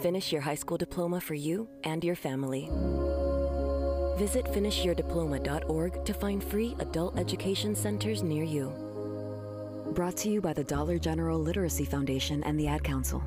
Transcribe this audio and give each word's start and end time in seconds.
finish 0.00 0.32
your 0.32 0.40
high 0.40 0.54
school 0.54 0.78
diploma 0.78 1.20
for 1.20 1.34
you 1.34 1.68
and 1.84 2.02
your 2.02 2.16
family. 2.16 2.70
Visit 4.16 4.46
finishyourdiploma.org 4.46 6.04
to 6.04 6.14
find 6.14 6.42
free 6.42 6.74
adult 6.78 7.18
education 7.18 7.74
centers 7.74 8.22
near 8.22 8.44
you. 8.44 8.72
Brought 9.94 10.16
to 10.18 10.30
you 10.30 10.40
by 10.40 10.52
the 10.52 10.64
Dollar 10.64 10.98
General 10.98 11.38
Literacy 11.38 11.84
Foundation 11.84 12.42
and 12.44 12.58
the 12.58 12.68
Ad 12.68 12.84
Council. 12.84 13.22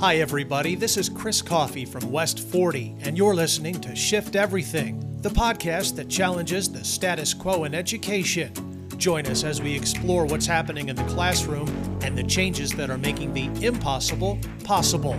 Hi, 0.00 0.16
everybody. 0.16 0.74
This 0.74 0.96
is 0.96 1.08
Chris 1.08 1.40
Coffey 1.40 1.84
from 1.84 2.10
West 2.12 2.40
40, 2.40 2.96
and 3.00 3.16
you're 3.16 3.34
listening 3.34 3.80
to 3.80 3.96
Shift 3.96 4.36
Everything, 4.36 5.00
the 5.22 5.30
podcast 5.30 5.96
that 5.96 6.08
challenges 6.08 6.70
the 6.70 6.84
status 6.84 7.32
quo 7.32 7.64
in 7.64 7.74
education. 7.74 8.52
Join 8.98 9.26
us 9.26 9.44
as 9.44 9.60
we 9.60 9.74
explore 9.74 10.24
what's 10.26 10.46
happening 10.46 10.88
in 10.88 10.96
the 10.96 11.04
classroom 11.04 11.68
and 12.02 12.16
the 12.16 12.24
changes 12.24 12.72
that 12.72 12.90
are 12.90 12.98
making 12.98 13.34
the 13.34 13.46
impossible 13.64 14.38
possible. 14.64 15.14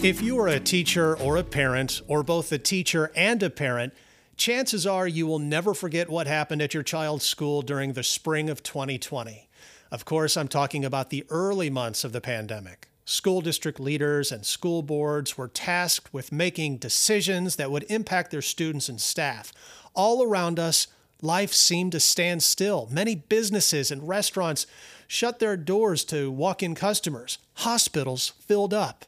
If 0.00 0.22
you 0.22 0.38
are 0.38 0.48
a 0.48 0.60
teacher 0.60 1.18
or 1.18 1.36
a 1.36 1.42
parent, 1.42 2.02
or 2.06 2.22
both 2.22 2.52
a 2.52 2.58
teacher 2.58 3.10
and 3.16 3.42
a 3.42 3.50
parent, 3.50 3.92
chances 4.36 4.86
are 4.86 5.08
you 5.08 5.26
will 5.26 5.40
never 5.40 5.74
forget 5.74 6.08
what 6.08 6.28
happened 6.28 6.62
at 6.62 6.72
your 6.72 6.84
child's 6.84 7.24
school 7.24 7.62
during 7.62 7.94
the 7.94 8.04
spring 8.04 8.48
of 8.48 8.62
2020. 8.62 9.48
Of 9.90 10.04
course, 10.04 10.36
I'm 10.36 10.48
talking 10.48 10.84
about 10.84 11.10
the 11.10 11.24
early 11.30 11.70
months 11.70 12.04
of 12.04 12.12
the 12.12 12.20
pandemic. 12.20 12.88
School 13.08 13.40
district 13.40 13.80
leaders 13.80 14.30
and 14.30 14.44
school 14.44 14.82
boards 14.82 15.38
were 15.38 15.48
tasked 15.48 16.12
with 16.12 16.30
making 16.30 16.76
decisions 16.76 17.56
that 17.56 17.70
would 17.70 17.86
impact 17.88 18.30
their 18.30 18.42
students 18.42 18.90
and 18.90 19.00
staff. 19.00 19.50
All 19.94 20.22
around 20.22 20.58
us, 20.58 20.88
life 21.22 21.54
seemed 21.54 21.92
to 21.92 22.00
stand 22.00 22.42
still. 22.42 22.86
Many 22.92 23.14
businesses 23.14 23.90
and 23.90 24.06
restaurants 24.06 24.66
shut 25.06 25.38
their 25.38 25.56
doors 25.56 26.04
to 26.04 26.30
walk 26.30 26.62
in 26.62 26.74
customers. 26.74 27.38
Hospitals 27.54 28.34
filled 28.40 28.74
up. 28.74 29.06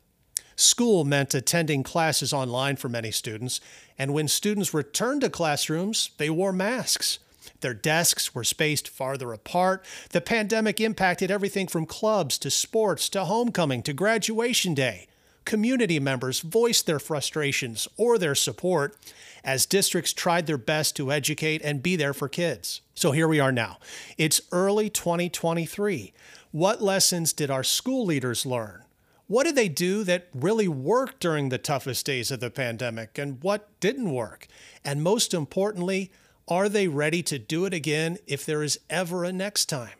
School 0.56 1.04
meant 1.04 1.34
attending 1.34 1.82
classes 1.82 2.32
online 2.32 2.76
for 2.76 2.88
many 2.88 3.10
students, 3.10 3.60
and 3.98 4.14
when 4.14 4.28
students 4.28 4.72
returned 4.72 5.20
to 5.20 5.28
classrooms, 5.28 6.12
they 6.16 6.30
wore 6.30 6.54
masks. 6.54 7.18
Their 7.60 7.74
desks 7.74 8.34
were 8.34 8.44
spaced 8.44 8.88
farther 8.88 9.32
apart. 9.32 9.84
The 10.10 10.20
pandemic 10.20 10.80
impacted 10.80 11.30
everything 11.30 11.66
from 11.66 11.86
clubs 11.86 12.38
to 12.38 12.50
sports 12.50 13.08
to 13.10 13.24
homecoming 13.24 13.82
to 13.84 13.92
graduation 13.92 14.74
day. 14.74 15.06
Community 15.44 15.98
members 15.98 16.40
voiced 16.40 16.86
their 16.86 16.98
frustrations 16.98 17.88
or 17.96 18.18
their 18.18 18.34
support 18.34 18.96
as 19.42 19.66
districts 19.66 20.12
tried 20.12 20.46
their 20.46 20.58
best 20.58 20.94
to 20.96 21.10
educate 21.10 21.62
and 21.62 21.82
be 21.82 21.96
there 21.96 22.14
for 22.14 22.28
kids. 22.28 22.82
So 22.94 23.12
here 23.12 23.26
we 23.26 23.40
are 23.40 23.52
now. 23.52 23.78
It's 24.18 24.42
early 24.52 24.90
2023. 24.90 26.12
What 26.52 26.82
lessons 26.82 27.32
did 27.32 27.50
our 27.50 27.64
school 27.64 28.04
leaders 28.04 28.44
learn? 28.44 28.84
What 29.26 29.44
did 29.44 29.54
they 29.54 29.68
do 29.68 30.02
that 30.04 30.26
really 30.34 30.68
worked 30.68 31.20
during 31.20 31.48
the 31.48 31.58
toughest 31.58 32.04
days 32.04 32.30
of 32.30 32.40
the 32.40 32.50
pandemic 32.50 33.16
and 33.16 33.42
what 33.42 33.68
didn't 33.80 34.12
work? 34.12 34.48
And 34.84 35.02
most 35.02 35.32
importantly, 35.32 36.10
are 36.50 36.68
they 36.68 36.88
ready 36.88 37.22
to 37.22 37.38
do 37.38 37.64
it 37.64 37.72
again 37.72 38.18
if 38.26 38.44
there 38.44 38.62
is 38.62 38.80
ever 38.90 39.24
a 39.24 39.32
next 39.32 39.66
time? 39.66 39.90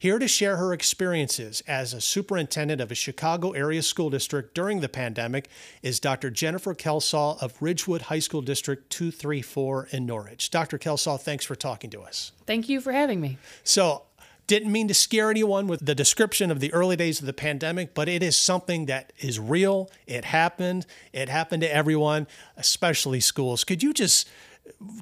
Here 0.00 0.18
to 0.18 0.28
share 0.28 0.56
her 0.56 0.72
experiences 0.72 1.60
as 1.66 1.92
a 1.92 2.00
superintendent 2.00 2.80
of 2.80 2.90
a 2.90 2.94
Chicago 2.94 3.50
area 3.50 3.82
school 3.82 4.10
district 4.10 4.54
during 4.54 4.80
the 4.80 4.88
pandemic 4.88 5.48
is 5.82 5.98
Dr. 5.98 6.30
Jennifer 6.30 6.72
Kelsall 6.72 7.36
of 7.42 7.60
Ridgewood 7.60 8.02
High 8.02 8.20
School 8.20 8.40
District 8.40 8.88
234 8.90 9.88
in 9.90 10.06
Norridge. 10.06 10.50
Dr. 10.50 10.78
Kelsall, 10.78 11.20
thanks 11.20 11.44
for 11.44 11.56
talking 11.56 11.90
to 11.90 12.00
us. 12.00 12.30
Thank 12.46 12.68
you 12.68 12.80
for 12.80 12.92
having 12.92 13.20
me. 13.20 13.38
So, 13.64 14.04
didn't 14.46 14.72
mean 14.72 14.88
to 14.88 14.94
scare 14.94 15.30
anyone 15.30 15.66
with 15.66 15.84
the 15.84 15.94
description 15.94 16.50
of 16.50 16.60
the 16.60 16.72
early 16.72 16.96
days 16.96 17.20
of 17.20 17.26
the 17.26 17.34
pandemic, 17.34 17.92
but 17.92 18.08
it 18.08 18.22
is 18.22 18.34
something 18.34 18.86
that 18.86 19.12
is 19.18 19.38
real. 19.38 19.90
It 20.06 20.24
happened. 20.24 20.86
It 21.12 21.28
happened 21.28 21.62
to 21.62 21.74
everyone, 21.74 22.26
especially 22.56 23.20
schools. 23.20 23.62
Could 23.64 23.82
you 23.82 23.92
just 23.92 24.26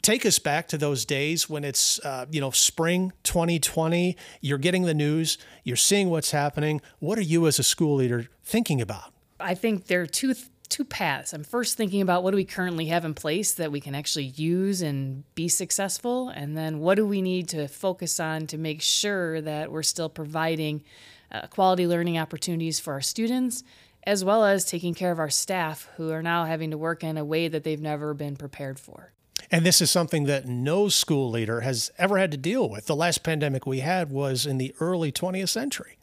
take 0.03 0.25
us 0.27 0.39
back 0.39 0.69
to 0.69 0.79
those 0.79 1.05
days 1.05 1.49
when 1.49 1.65
it's 1.65 1.99
uh, 2.01 2.27
you 2.31 2.41
know 2.41 2.51
spring 2.51 3.13
2020 3.25 4.17
you're 4.41 4.59
getting 4.59 4.83
the 4.83 4.95
news 4.95 5.39
you're 5.65 5.77
seeing 5.77 6.11
what's 6.11 6.31
happening. 6.31 6.81
What 6.99 7.19
are 7.19 7.23
you 7.23 7.47
as 7.47 7.59
a 7.59 7.63
school 7.63 7.97
leader 7.97 8.27
thinking 8.45 8.81
about? 8.81 9.13
I 9.41 9.55
think 9.55 9.87
there 9.87 10.01
are 10.01 10.07
two 10.07 10.35
two 10.69 10.85
paths. 10.85 11.33
I'm 11.33 11.45
first 11.45 11.77
thinking 11.77 12.01
about 12.01 12.23
what 12.23 12.33
do 12.33 12.37
we 12.37 12.45
currently 12.45 12.87
have 12.87 13.05
in 13.05 13.15
place 13.15 13.53
that 13.55 13.71
we 13.71 13.81
can 13.81 13.95
actually 13.95 14.25
use 14.25 14.83
and 14.83 15.23
be 15.35 15.49
successful 15.49 16.29
and 16.31 16.57
then 16.57 16.81
what 16.81 16.97
do 16.97 17.07
we 17.07 17.23
need 17.23 17.49
to 17.51 17.69
focus 17.69 18.19
on 18.21 18.47
to 18.49 18.59
make 18.59 18.83
sure 18.83 19.41
that 19.41 19.71
we're 19.71 19.83
still 19.83 20.09
providing 20.09 20.83
uh, 21.31 21.47
quality 21.49 21.87
learning 21.87 22.19
opportunities 22.19 22.81
for 22.81 22.93
our 22.95 23.01
students 23.01 23.63
as 24.05 24.25
well 24.25 24.45
as 24.45 24.65
taking 24.65 24.95
care 24.95 25.11
of 25.11 25.19
our 25.19 25.31
staff 25.31 25.89
who 25.97 26.11
are 26.11 26.23
now 26.23 26.45
having 26.45 26.71
to 26.71 26.79
work 26.79 27.03
in 27.03 27.17
a 27.17 27.25
way 27.25 27.49
that 27.49 27.65
they've 27.65 27.81
never 27.81 28.15
been 28.15 28.37
prepared 28.37 28.79
for 28.79 29.13
and 29.51 29.65
this 29.65 29.81
is 29.81 29.91
something 29.91 30.25
that 30.25 30.47
no 30.47 30.89
school 30.89 31.31
leader 31.31 31.61
has 31.61 31.91
ever 31.99 32.19
had 32.19 32.31
to 32.33 32.37
deal 32.37 32.69
with. 32.69 32.87
The 32.87 32.97
last 32.97 33.23
pandemic 33.23 33.67
we 33.67 33.81
had 33.81 34.11
was 34.11 34.47
in 34.47 34.59
the 34.59 34.75
early 34.81 35.13
20th 35.13 35.49
century. 35.49 35.99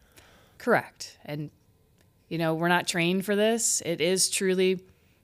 Correct. 0.58 1.18
And, 1.26 1.52
you 2.30 2.38
know, 2.38 2.54
we're 2.54 2.70
not 2.70 2.88
trained 2.88 3.26
for 3.26 3.36
this. 3.36 3.82
It 3.86 4.00
is 4.00 4.30
truly 4.30 4.82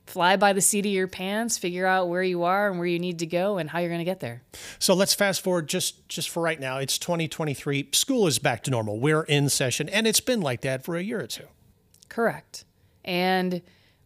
fly 0.09 0.35
by 0.35 0.53
the 0.53 0.61
seat 0.61 0.85
of 0.85 0.91
your 0.91 1.07
pants, 1.07 1.57
figure 1.57 1.85
out 1.85 2.09
where 2.09 2.23
you 2.23 2.43
are 2.43 2.69
and 2.69 2.79
where 2.79 2.87
you 2.87 2.99
need 2.99 3.19
to 3.19 3.25
go 3.25 3.57
and 3.57 3.69
how 3.69 3.79
you're 3.79 3.89
going 3.89 3.99
to 3.99 4.05
get 4.05 4.19
there. 4.19 4.41
So 4.79 4.93
let's 4.93 5.13
fast 5.13 5.41
forward 5.41 5.69
just 5.69 6.07
just 6.09 6.29
for 6.29 6.41
right 6.41 6.59
now. 6.59 6.79
It's 6.79 6.97
2023. 6.97 7.89
School 7.93 8.27
is 8.27 8.39
back 8.39 8.63
to 8.63 8.71
normal. 8.71 8.99
We're 8.99 9.23
in 9.23 9.49
session 9.49 9.87
and 9.87 10.07
it's 10.07 10.19
been 10.19 10.41
like 10.41 10.61
that 10.61 10.83
for 10.83 10.97
a 10.97 11.01
year 11.03 11.21
or 11.21 11.27
two. 11.27 11.45
Correct. 12.09 12.65
And 13.05 13.61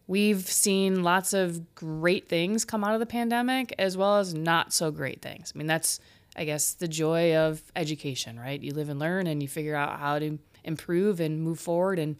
We've 0.06 0.46
seen 0.46 1.02
lots 1.02 1.32
of 1.32 1.74
great 1.74 2.28
things 2.28 2.64
come 2.64 2.84
out 2.84 2.92
of 2.92 3.00
the 3.00 3.06
pandemic 3.06 3.74
as 3.78 3.96
well 3.96 4.18
as 4.18 4.34
not 4.34 4.72
so 4.72 4.90
great 4.90 5.22
things. 5.22 5.52
I 5.54 5.58
mean, 5.58 5.66
that's, 5.66 5.98
I 6.36 6.44
guess, 6.44 6.74
the 6.74 6.88
joy 6.88 7.34
of 7.34 7.62
education, 7.74 8.38
right? 8.38 8.60
You 8.60 8.74
live 8.74 8.90
and 8.90 9.00
learn 9.00 9.26
and 9.26 9.42
you 9.42 9.48
figure 9.48 9.74
out 9.74 9.98
how 9.98 10.18
to 10.18 10.38
improve 10.62 11.20
and 11.20 11.40
move 11.40 11.58
forward 11.58 11.98
and 11.98 12.16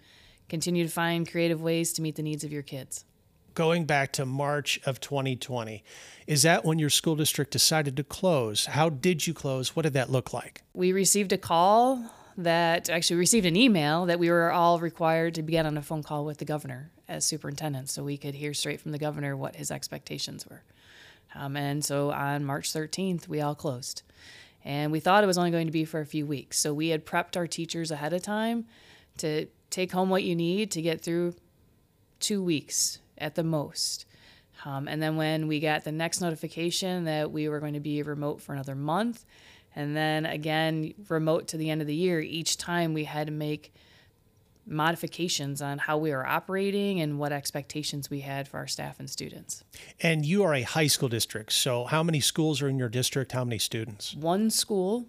continue 0.48 0.84
to 0.84 0.90
find 0.90 1.30
creative 1.30 1.60
ways 1.60 1.92
to 1.94 2.02
meet 2.02 2.16
the 2.16 2.22
needs 2.22 2.42
of 2.42 2.52
your 2.52 2.62
kids. 2.62 3.04
Going 3.52 3.84
back 3.84 4.12
to 4.14 4.24
March 4.24 4.80
of 4.86 4.98
2020, 4.98 5.84
is 6.26 6.42
that 6.42 6.64
when 6.64 6.78
your 6.78 6.90
school 6.90 7.16
district 7.16 7.52
decided 7.52 7.96
to 7.98 8.02
close? 8.02 8.66
How 8.66 8.88
did 8.88 9.26
you 9.26 9.34
close? 9.34 9.76
What 9.76 9.82
did 9.82 9.92
that 9.92 10.10
look 10.10 10.32
like? 10.32 10.62
We 10.72 10.92
received 10.92 11.32
a 11.32 11.38
call 11.38 12.02
that 12.36 12.90
actually 12.90 13.16
received 13.16 13.46
an 13.46 13.56
email 13.56 14.06
that 14.06 14.18
we 14.18 14.30
were 14.30 14.50
all 14.50 14.80
required 14.80 15.34
to 15.36 15.42
get 15.42 15.66
on 15.66 15.76
a 15.76 15.82
phone 15.82 16.02
call 16.02 16.24
with 16.24 16.38
the 16.38 16.44
governor 16.44 16.90
as 17.08 17.24
superintendent 17.24 17.88
so 17.88 18.02
we 18.02 18.16
could 18.16 18.34
hear 18.34 18.54
straight 18.54 18.80
from 18.80 18.92
the 18.92 18.98
governor 18.98 19.36
what 19.36 19.56
his 19.56 19.70
expectations 19.70 20.46
were. 20.48 20.62
Um, 21.34 21.56
and 21.56 21.84
so 21.84 22.10
on 22.10 22.44
March 22.44 22.72
13th, 22.72 23.28
we 23.28 23.40
all 23.40 23.54
closed. 23.54 24.02
And 24.64 24.92
we 24.92 25.00
thought 25.00 25.24
it 25.24 25.26
was 25.26 25.36
only 25.36 25.50
going 25.50 25.66
to 25.66 25.72
be 25.72 25.84
for 25.84 26.00
a 26.00 26.06
few 26.06 26.24
weeks. 26.24 26.58
So 26.58 26.72
we 26.72 26.88
had 26.88 27.04
prepped 27.04 27.36
our 27.36 27.46
teachers 27.46 27.90
ahead 27.90 28.12
of 28.12 28.22
time 28.22 28.64
to 29.18 29.46
take 29.70 29.92
home 29.92 30.10
what 30.10 30.22
you 30.22 30.34
need 30.34 30.70
to 30.72 30.82
get 30.82 31.02
through 31.02 31.34
two 32.20 32.42
weeks 32.42 32.98
at 33.18 33.34
the 33.34 33.44
most. 33.44 34.06
Um, 34.64 34.88
and 34.88 35.02
then 35.02 35.16
when 35.16 35.46
we 35.46 35.60
got 35.60 35.84
the 35.84 35.92
next 35.92 36.20
notification 36.20 37.04
that 37.04 37.30
we 37.30 37.48
were 37.48 37.60
going 37.60 37.74
to 37.74 37.80
be 37.80 38.02
remote 38.02 38.40
for 38.40 38.54
another 38.54 38.74
month, 38.74 39.24
and 39.76 39.96
then 39.96 40.24
again 40.24 40.94
remote 41.08 41.48
to 41.48 41.56
the 41.56 41.68
end 41.68 41.80
of 41.80 41.86
the 41.86 41.94
year, 41.94 42.20
each 42.20 42.56
time 42.56 42.94
we 42.94 43.04
had 43.04 43.26
to 43.26 43.32
make 43.32 43.74
modifications 44.66 45.60
on 45.60 45.78
how 45.78 45.98
we 45.98 46.10
were 46.10 46.26
operating 46.26 47.00
and 47.00 47.18
what 47.18 47.32
expectations 47.32 48.10
we 48.10 48.20
had 48.20 48.48
for 48.48 48.58
our 48.58 48.66
staff 48.66 48.98
and 48.98 49.08
students. 49.08 49.62
And 50.00 50.24
you 50.24 50.42
are 50.42 50.54
a 50.54 50.62
high 50.62 50.86
school 50.86 51.08
district, 51.08 51.52
so 51.52 51.84
how 51.84 52.02
many 52.02 52.20
schools 52.20 52.62
are 52.62 52.68
in 52.68 52.78
your 52.78 52.88
district? 52.88 53.32
How 53.32 53.44
many 53.44 53.58
students? 53.58 54.14
One 54.14 54.50
school, 54.50 55.06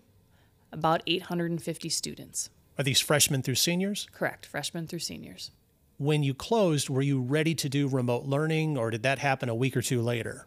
about 0.72 1.04
850 1.08 1.90
students. 1.90 2.50
Are 2.78 2.84
these 2.84 3.00
freshmen 3.00 3.41
through 3.41 3.56
seniors? 3.56 4.08
Correct, 4.12 4.46
freshmen 4.46 4.88
through 4.88 5.00
seniors. 5.00 5.52
When 5.97 6.24
you 6.24 6.34
closed, 6.34 6.90
were 6.90 7.02
you 7.02 7.22
ready 7.22 7.56
to 7.56 7.70
do 7.70 7.88
remote 7.88 8.26
learning 8.26 8.78
or 8.78 8.91
did 8.91 9.03
that 9.03 9.20
happen 9.20 9.47
a 9.47 9.56
week 9.56 9.78
or 9.78 9.82
two 9.82 10.02
later? 10.02 10.46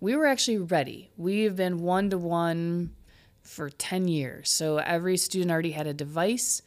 We 0.00 0.14
were 0.16 0.26
actually 0.26 0.58
ready. 0.58 1.10
We've 1.16 1.56
been 1.56 1.80
one 1.80 2.10
to 2.10 2.18
one 2.18 2.94
for 3.42 3.70
10 3.70 4.08
years. 4.08 4.50
So 4.50 4.76
every 4.76 5.16
student 5.16 5.50
already 5.50 5.72
had 5.72 5.86
a 5.86 5.94
device 5.94 6.60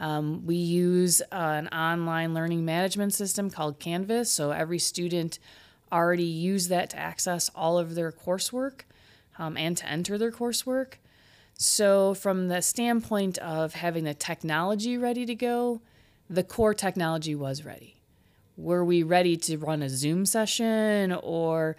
um, 0.00 0.46
we 0.46 0.56
use 0.56 1.20
uh, 1.32 1.34
an 1.34 1.68
online 1.68 2.34
learning 2.34 2.64
management 2.64 3.14
system 3.14 3.50
called 3.50 3.78
Canvas, 3.78 4.30
so 4.30 4.50
every 4.52 4.78
student 4.78 5.38
already 5.90 6.24
used 6.24 6.68
that 6.68 6.90
to 6.90 6.98
access 6.98 7.50
all 7.54 7.78
of 7.78 7.94
their 7.94 8.12
coursework 8.12 8.80
um, 9.38 9.56
and 9.56 9.76
to 9.76 9.88
enter 9.88 10.18
their 10.18 10.30
coursework. 10.30 10.94
So, 11.54 12.14
from 12.14 12.48
the 12.48 12.62
standpoint 12.62 13.38
of 13.38 13.74
having 13.74 14.04
the 14.04 14.14
technology 14.14 14.96
ready 14.96 15.26
to 15.26 15.34
go, 15.34 15.80
the 16.30 16.44
core 16.44 16.74
technology 16.74 17.34
was 17.34 17.64
ready. 17.64 17.96
Were 18.56 18.84
we 18.84 19.02
ready 19.02 19.36
to 19.38 19.56
run 19.56 19.82
a 19.82 19.88
Zoom 19.88 20.24
session 20.24 21.12
or 21.12 21.76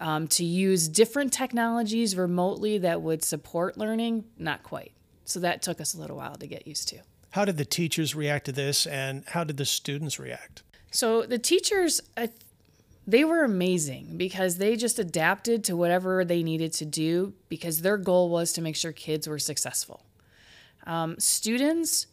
um, 0.00 0.26
to 0.28 0.44
use 0.44 0.88
different 0.88 1.32
technologies 1.32 2.16
remotely 2.16 2.78
that 2.78 3.02
would 3.02 3.22
support 3.22 3.76
learning? 3.76 4.24
Not 4.36 4.62
quite. 4.64 4.92
So 5.24 5.38
that 5.40 5.62
took 5.62 5.80
us 5.80 5.94
a 5.94 6.00
little 6.00 6.16
while 6.16 6.34
to 6.34 6.46
get 6.46 6.66
used 6.66 6.88
to. 6.88 7.00
How 7.30 7.44
did 7.44 7.56
the 7.56 7.64
teachers 7.64 8.14
react 8.14 8.46
to 8.46 8.52
this 8.52 8.86
and 8.86 9.24
how 9.28 9.44
did 9.44 9.56
the 9.56 9.64
students 9.64 10.18
react? 10.18 10.62
So 10.90 11.22
the 11.22 11.38
teachers, 11.38 12.00
they 13.06 13.24
were 13.24 13.44
amazing 13.44 14.16
because 14.16 14.58
they 14.58 14.76
just 14.76 14.98
adapted 14.98 15.62
to 15.64 15.76
whatever 15.76 16.24
they 16.24 16.42
needed 16.42 16.72
to 16.74 16.84
do 16.84 17.34
because 17.48 17.82
their 17.82 17.96
goal 17.96 18.30
was 18.30 18.52
to 18.54 18.62
make 18.62 18.74
sure 18.74 18.90
kids 18.92 19.28
were 19.28 19.38
successful. 19.38 20.04
Um, 20.86 21.18
students 21.20 22.08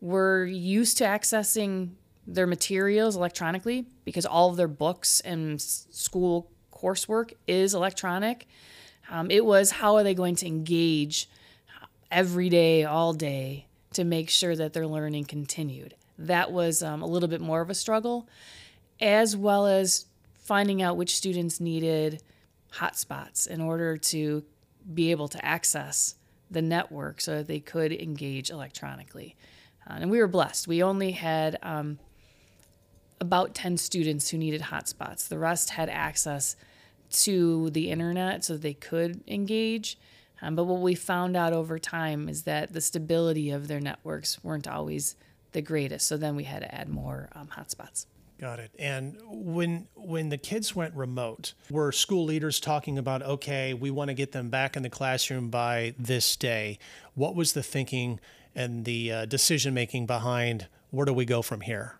were 0.00 0.44
used 0.44 0.98
to 0.98 1.04
accessing 1.04 1.90
their 2.26 2.46
materials 2.46 3.14
electronically 3.14 3.86
because 4.04 4.26
all 4.26 4.50
of 4.50 4.56
their 4.56 4.68
books 4.68 5.20
and 5.20 5.60
school 5.60 6.50
coursework 6.72 7.34
is 7.46 7.74
electronic. 7.74 8.48
Um, 9.10 9.30
it 9.30 9.44
was 9.44 9.70
how 9.70 9.96
are 9.96 10.02
they 10.02 10.14
going 10.14 10.36
to 10.36 10.46
engage 10.46 11.28
every 12.10 12.48
day, 12.48 12.84
all 12.84 13.12
day, 13.12 13.66
to 13.94 14.04
make 14.04 14.30
sure 14.30 14.54
that 14.56 14.72
their 14.72 14.86
learning 14.86 15.24
continued. 15.24 15.94
That 16.18 16.52
was 16.52 16.82
um, 16.82 17.02
a 17.02 17.06
little 17.06 17.28
bit 17.28 17.40
more 17.40 17.60
of 17.60 17.70
a 17.70 17.74
struggle, 17.74 18.28
as 19.00 19.36
well 19.36 19.66
as 19.66 20.06
finding 20.36 20.82
out 20.82 20.96
which 20.96 21.14
students 21.14 21.60
needed 21.60 22.22
hotspots 22.74 23.48
in 23.48 23.60
order 23.60 23.96
to 23.96 24.44
be 24.94 25.10
able 25.10 25.28
to 25.28 25.44
access 25.44 26.14
the 26.50 26.62
network 26.62 27.20
so 27.20 27.36
that 27.36 27.46
they 27.46 27.60
could 27.60 27.92
engage 27.92 28.50
electronically. 28.50 29.36
Uh, 29.88 29.98
and 30.00 30.10
we 30.10 30.18
were 30.18 30.28
blessed. 30.28 30.68
We 30.68 30.82
only 30.82 31.12
had 31.12 31.58
um, 31.62 31.98
about 33.20 33.54
10 33.54 33.76
students 33.76 34.30
who 34.30 34.38
needed 34.38 34.62
hotspots. 34.62 35.28
The 35.28 35.38
rest 35.38 35.70
had 35.70 35.88
access 35.88 36.56
to 37.10 37.70
the 37.70 37.90
internet 37.90 38.44
so 38.44 38.56
they 38.56 38.74
could 38.74 39.22
engage. 39.26 39.98
Um, 40.42 40.54
but 40.54 40.64
what 40.64 40.80
we 40.80 40.94
found 40.94 41.36
out 41.36 41.52
over 41.52 41.78
time 41.78 42.28
is 42.28 42.42
that 42.42 42.72
the 42.72 42.80
stability 42.80 43.50
of 43.50 43.68
their 43.68 43.80
networks 43.80 44.42
weren't 44.42 44.68
always 44.68 45.16
the 45.52 45.62
greatest. 45.62 46.06
So 46.06 46.16
then 46.16 46.36
we 46.36 46.44
had 46.44 46.62
to 46.62 46.74
add 46.74 46.88
more 46.88 47.28
um, 47.34 47.48
hotspots. 47.48 48.06
Got 48.40 48.58
it. 48.58 48.70
And 48.78 49.18
when 49.26 49.86
when 49.94 50.30
the 50.30 50.38
kids 50.38 50.74
went 50.74 50.94
remote, 50.94 51.52
were 51.68 51.92
school 51.92 52.24
leaders 52.24 52.58
talking 52.58 52.96
about 52.96 53.22
okay, 53.22 53.74
we 53.74 53.90
want 53.90 54.08
to 54.08 54.14
get 54.14 54.32
them 54.32 54.48
back 54.48 54.76
in 54.76 54.82
the 54.82 54.88
classroom 54.88 55.50
by 55.50 55.94
this 55.98 56.36
day? 56.36 56.78
What 57.14 57.34
was 57.34 57.52
the 57.52 57.62
thinking 57.62 58.18
and 58.54 58.86
the 58.86 59.12
uh, 59.12 59.24
decision 59.26 59.74
making 59.74 60.06
behind 60.06 60.68
where 60.90 61.04
do 61.04 61.12
we 61.12 61.26
go 61.26 61.42
from 61.42 61.60
here? 61.60 61.98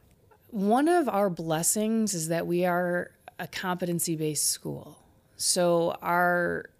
One 0.48 0.88
of 0.88 1.10
our 1.10 1.28
blessings 1.28 2.14
is 2.14 2.28
that 2.28 2.46
we 2.46 2.64
are 2.64 3.10
a 3.38 3.46
competency 3.46 4.16
based 4.16 4.48
school. 4.50 4.98
So 5.36 5.96
our 6.00 6.70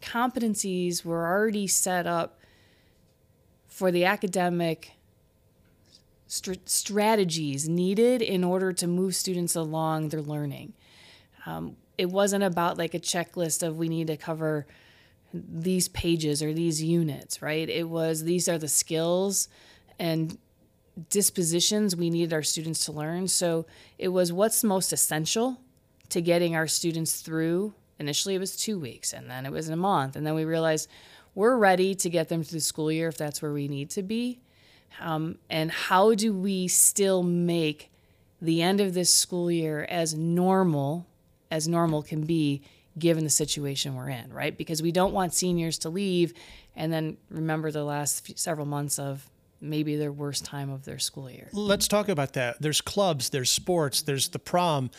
competencies 0.00 1.04
were 1.04 1.26
already 1.26 1.66
set 1.66 2.06
up 2.06 2.40
for 3.66 3.90
the 3.90 4.04
academic 4.04 4.92
st- 6.26 6.68
strategies 6.68 7.68
needed 7.68 8.22
in 8.22 8.42
order 8.44 8.72
to 8.72 8.86
move 8.86 9.14
students 9.14 9.54
along 9.54 10.08
their 10.08 10.22
learning. 10.22 10.72
Um, 11.44 11.76
it 11.98 12.10
wasn't 12.10 12.44
about 12.44 12.78
like 12.78 12.94
a 12.94 12.98
checklist 12.98 13.62
of 13.66 13.78
we 13.78 13.88
need 13.88 14.08
to 14.08 14.16
cover 14.16 14.66
these 15.32 15.88
pages 15.88 16.42
or 16.42 16.52
these 16.52 16.82
units, 16.82 17.42
right? 17.42 17.68
It 17.68 17.88
was 17.88 18.24
these 18.24 18.48
are 18.48 18.58
the 18.58 18.68
skills 18.68 19.48
and 19.98 20.38
dispositions 21.10 21.94
we 21.94 22.10
needed 22.10 22.32
our 22.32 22.42
students 22.42 22.84
to 22.86 22.92
learn. 22.92 23.28
So 23.28 23.66
it 23.98 24.08
was 24.08 24.32
what's 24.32 24.64
most 24.64 24.92
essential 24.92 25.60
to 26.08 26.20
getting 26.20 26.56
our 26.56 26.66
students 26.66 27.20
through. 27.20 27.74
Initially, 27.98 28.34
it 28.34 28.38
was 28.38 28.56
two 28.56 28.78
weeks, 28.78 29.12
and 29.12 29.30
then 29.30 29.46
it 29.46 29.52
was 29.52 29.68
a 29.68 29.76
month. 29.76 30.16
And 30.16 30.26
then 30.26 30.34
we 30.34 30.44
realized 30.44 30.88
we're 31.34 31.56
ready 31.56 31.94
to 31.94 32.10
get 32.10 32.28
them 32.28 32.42
through 32.42 32.58
the 32.58 32.64
school 32.64 32.90
year 32.90 33.08
if 33.08 33.16
that's 33.16 33.40
where 33.40 33.52
we 33.52 33.68
need 33.68 33.90
to 33.90 34.02
be. 34.02 34.40
Um, 35.00 35.38
and 35.50 35.70
how 35.70 36.14
do 36.14 36.32
we 36.32 36.68
still 36.68 37.22
make 37.22 37.90
the 38.40 38.62
end 38.62 38.80
of 38.80 38.94
this 38.94 39.12
school 39.12 39.50
year 39.50 39.86
as 39.88 40.14
normal 40.14 41.06
as 41.50 41.68
normal 41.68 42.02
can 42.02 42.22
be 42.22 42.62
given 42.98 43.24
the 43.24 43.30
situation 43.30 43.94
we're 43.94 44.08
in, 44.08 44.32
right? 44.32 44.56
Because 44.56 44.82
we 44.82 44.90
don't 44.90 45.12
want 45.12 45.34
seniors 45.34 45.78
to 45.78 45.90
leave 45.90 46.32
and 46.74 46.92
then 46.92 47.16
remember 47.30 47.70
the 47.70 47.84
last 47.84 48.24
few, 48.24 48.34
several 48.36 48.66
months 48.66 48.98
of 48.98 49.28
maybe 49.60 49.96
their 49.96 50.12
worst 50.12 50.44
time 50.44 50.70
of 50.70 50.84
their 50.84 50.98
school 50.98 51.30
year. 51.30 51.48
Let's 51.52 51.88
talk 51.88 52.08
about 52.08 52.34
that. 52.34 52.60
There's 52.60 52.80
clubs, 52.80 53.30
there's 53.30 53.50
sports, 53.50 54.02
there's 54.02 54.28
the 54.28 54.38
prom. 54.38 54.90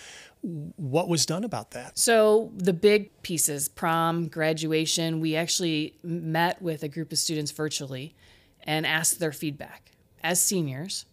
What 0.41 1.07
was 1.07 1.25
done 1.25 1.43
about 1.43 1.71
that? 1.71 1.97
So, 1.97 2.51
the 2.55 2.73
big 2.73 3.21
pieces 3.23 3.67
prom, 3.67 4.27
graduation, 4.27 5.19
we 5.19 5.35
actually 5.35 5.95
met 6.03 6.61
with 6.61 6.83
a 6.83 6.87
group 6.87 7.11
of 7.11 7.17
students 7.17 7.51
virtually 7.51 8.15
and 8.63 8.85
asked 8.85 9.19
their 9.19 9.31
feedback. 9.31 9.91
As 10.23 10.41
seniors, 10.41 11.05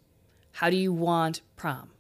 how 0.53 0.71
do 0.71 0.77
you 0.77 0.93
want 0.93 1.41
prom? 1.57 1.91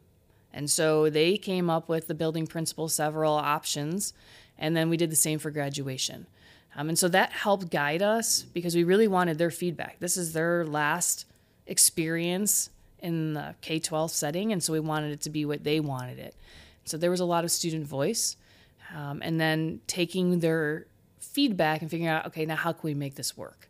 And 0.53 0.71
so 0.71 1.11
they 1.11 1.37
came 1.37 1.69
up 1.69 1.89
with 1.89 2.07
the 2.07 2.15
building 2.15 2.47
principal 2.47 2.89
several 2.89 3.35
options, 3.35 4.15
and 4.57 4.77
then 4.77 4.89
we 4.89 4.97
did 4.97 5.11
the 5.11 5.17
same 5.17 5.39
for 5.39 5.51
graduation. 5.51 6.27
Um, 6.77 6.89
and 6.89 6.99
so 6.99 7.09
that 7.09 7.33
helped 7.33 7.71
guide 7.71 8.03
us 8.03 8.43
because 8.43 8.75
we 8.75 8.85
really 8.85 9.09
wanted 9.09 9.39
their 9.39 9.51
feedback. 9.51 9.99
This 9.99 10.17
is 10.17 10.33
their 10.33 10.65
last 10.65 11.27
experience 11.67 12.71
in 12.99 13.35
the 13.35 13.55
K 13.61 13.79
12 13.79 14.11
setting, 14.11 14.53
and 14.53 14.63
so 14.63 14.73
we 14.73 14.81
wanted 14.81 15.13
it 15.13 15.21
to 15.23 15.31
be 15.31 15.45
what 15.45 15.65
they 15.65 15.81
wanted 15.81 16.19
it. 16.19 16.35
So 16.85 16.97
there 16.97 17.11
was 17.11 17.21
a 17.21 17.25
lot 17.25 17.45
of 17.45 17.51
student 17.51 17.87
voice, 17.87 18.37
um, 18.95 19.21
and 19.23 19.41
then 19.41 19.81
taking 19.87 20.41
their 20.41 20.87
feedback 21.21 21.83
and 21.83 21.91
figuring 21.91 22.09
out, 22.09 22.27
okay, 22.27 22.47
now 22.47 22.57
how 22.57 22.73
can 22.73 22.83
we 22.83 22.95
make 22.95 23.15
this 23.15 23.37
work? 23.37 23.69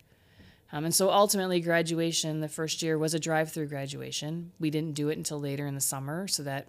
Um, 0.73 0.85
and 0.85 0.95
so 0.95 1.11
ultimately, 1.11 1.61
graduation 1.61 2.41
the 2.41 2.49
first 2.49 2.83
year 2.83 2.99
was 2.99 3.15
a 3.15 3.21
drive 3.21 3.53
through 3.53 3.69
graduation. 3.69 4.53
We 4.59 4.71
didn't 4.71 4.95
do 4.95 5.09
it 5.09 5.17
until 5.17 5.39
later 5.39 5.67
in 5.67 5.75
the 5.75 5.81
summer 5.81 6.27
so 6.27 6.43
that 6.43 6.69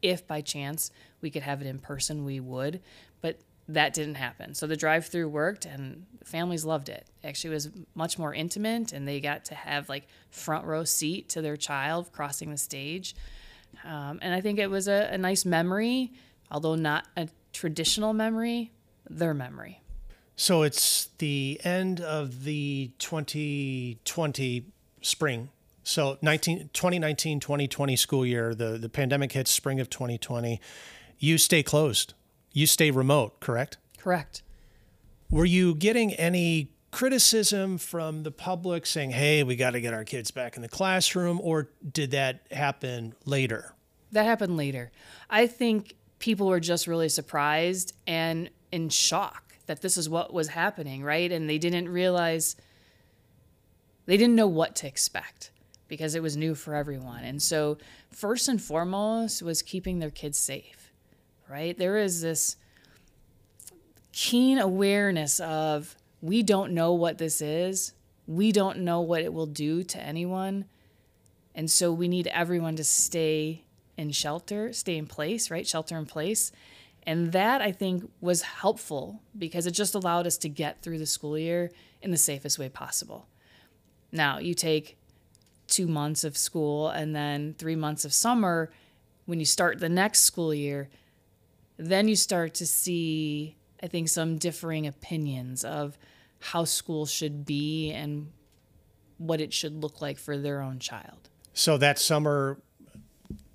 if 0.00 0.26
by 0.26 0.40
chance 0.40 0.90
we 1.20 1.30
could 1.30 1.42
have 1.42 1.60
it 1.60 1.66
in 1.66 1.78
person, 1.78 2.24
we 2.24 2.40
would. 2.40 2.80
But 3.20 3.38
that 3.72 3.94
didn't 3.94 4.16
happen. 4.16 4.54
So 4.54 4.66
the 4.66 4.76
drive 4.76 5.06
through 5.06 5.28
worked 5.28 5.64
and 5.64 6.06
families 6.24 6.64
loved 6.64 6.88
it. 6.88 7.06
Actually, 7.24 7.50
it 7.50 7.54
was 7.54 7.70
much 7.94 8.18
more 8.18 8.34
intimate 8.34 8.92
and 8.92 9.06
they 9.06 9.20
got 9.20 9.44
to 9.46 9.54
have 9.54 9.88
like 9.88 10.06
front 10.30 10.64
row 10.66 10.84
seat 10.84 11.28
to 11.30 11.42
their 11.42 11.56
child 11.56 12.12
crossing 12.12 12.50
the 12.50 12.58
stage. 12.58 13.14
Um, 13.84 14.18
and 14.22 14.34
I 14.34 14.40
think 14.40 14.58
it 14.58 14.70
was 14.70 14.88
a, 14.88 15.08
a 15.12 15.18
nice 15.18 15.44
memory, 15.44 16.12
although 16.50 16.74
not 16.74 17.06
a 17.16 17.28
traditional 17.52 18.12
memory, 18.12 18.72
their 19.08 19.34
memory. 19.34 19.80
So 20.36 20.62
it's 20.62 21.08
the 21.18 21.60
end 21.64 22.00
of 22.00 22.44
the 22.44 22.90
2020 22.98 24.66
spring. 25.02 25.50
So 25.84 26.18
19, 26.22 26.70
2019 26.72 27.40
2020 27.40 27.96
school 27.96 28.24
year, 28.24 28.54
the, 28.54 28.78
the 28.78 28.88
pandemic 28.88 29.32
hits 29.32 29.50
spring 29.50 29.80
of 29.80 29.90
2020. 29.90 30.60
You 31.18 31.38
stay 31.38 31.62
closed, 31.62 32.14
you 32.52 32.66
stay 32.66 32.90
remote, 32.90 33.40
correct? 33.40 33.78
Correct. 33.98 34.42
Were 35.30 35.44
you 35.44 35.74
getting 35.74 36.12
any 36.14 36.72
criticism 36.90 37.78
from 37.78 38.22
the 38.22 38.30
public 38.30 38.84
saying, 38.86 39.10
hey, 39.10 39.42
we 39.42 39.56
got 39.56 39.70
to 39.70 39.80
get 39.80 39.94
our 39.94 40.04
kids 40.04 40.30
back 40.30 40.56
in 40.56 40.62
the 40.62 40.68
classroom, 40.68 41.40
or 41.42 41.70
did 41.90 42.10
that 42.10 42.46
happen 42.50 43.14
later? 43.24 43.74
That 44.12 44.24
happened 44.24 44.56
later. 44.56 44.92
I 45.30 45.46
think 45.46 45.94
people 46.18 46.46
were 46.46 46.60
just 46.60 46.86
really 46.86 47.08
surprised 47.08 47.94
and 48.06 48.50
in 48.70 48.88
shock 48.90 49.56
that 49.66 49.80
this 49.80 49.96
is 49.96 50.08
what 50.08 50.32
was 50.32 50.48
happening, 50.48 51.02
right? 51.02 51.30
And 51.32 51.48
they 51.48 51.58
didn't 51.58 51.88
realize, 51.88 52.56
they 54.06 54.16
didn't 54.16 54.36
know 54.36 54.48
what 54.48 54.76
to 54.76 54.86
expect 54.86 55.50
because 55.88 56.14
it 56.14 56.22
was 56.22 56.36
new 56.36 56.54
for 56.54 56.74
everyone. 56.74 57.24
And 57.24 57.40
so, 57.40 57.78
first 58.10 58.48
and 58.48 58.60
foremost, 58.60 59.42
was 59.42 59.62
keeping 59.62 59.98
their 59.98 60.10
kids 60.10 60.38
safe, 60.38 60.81
right? 61.52 61.76
There 61.76 61.98
is 61.98 62.22
this 62.22 62.56
keen 64.12 64.58
awareness 64.58 65.38
of 65.40 65.94
we 66.20 66.42
don't 66.42 66.72
know 66.72 66.94
what 66.94 67.18
this 67.18 67.42
is, 67.42 67.92
we 68.26 68.52
don't 68.52 68.78
know 68.78 69.00
what 69.00 69.22
it 69.22 69.32
will 69.32 69.46
do 69.46 69.82
to 69.84 70.00
anyone. 70.00 70.64
And 71.54 71.70
so, 71.70 71.92
we 71.92 72.08
need 72.08 72.28
everyone 72.28 72.76
to 72.76 72.84
stay 72.84 73.64
in 73.98 74.10
shelter, 74.12 74.72
stay 74.72 74.96
in 74.96 75.06
place, 75.06 75.50
right? 75.50 75.66
Shelter 75.66 75.98
in 75.98 76.06
place 76.06 76.50
and 77.04 77.32
that 77.32 77.60
I 77.60 77.72
think 77.72 78.10
was 78.20 78.42
helpful 78.42 79.20
because 79.36 79.66
it 79.66 79.72
just 79.72 79.94
allowed 79.94 80.26
us 80.26 80.38
to 80.38 80.48
get 80.48 80.82
through 80.82 80.98
the 80.98 81.06
school 81.06 81.36
year 81.36 81.72
in 82.00 82.10
the 82.10 82.16
safest 82.16 82.58
way 82.58 82.68
possible. 82.68 83.26
Now, 84.12 84.38
you 84.38 84.54
take 84.54 84.96
two 85.66 85.86
months 85.86 86.22
of 86.22 86.36
school 86.36 86.88
and 86.88 87.14
then 87.14 87.54
three 87.58 87.76
months 87.76 88.04
of 88.04 88.12
summer. 88.12 88.70
When 89.26 89.40
you 89.40 89.46
start 89.46 89.80
the 89.80 89.88
next 89.88 90.20
school 90.20 90.54
year, 90.54 90.90
then 91.88 92.08
you 92.08 92.16
start 92.16 92.54
to 92.54 92.66
see, 92.66 93.56
I 93.82 93.86
think, 93.86 94.08
some 94.08 94.38
differing 94.38 94.86
opinions 94.86 95.64
of 95.64 95.98
how 96.40 96.64
school 96.64 97.06
should 97.06 97.44
be 97.44 97.92
and 97.92 98.30
what 99.18 99.40
it 99.40 99.52
should 99.52 99.82
look 99.82 100.00
like 100.00 100.18
for 100.18 100.36
their 100.36 100.60
own 100.60 100.78
child. 100.78 101.28
So 101.54 101.78
that 101.78 101.98
summer 101.98 102.60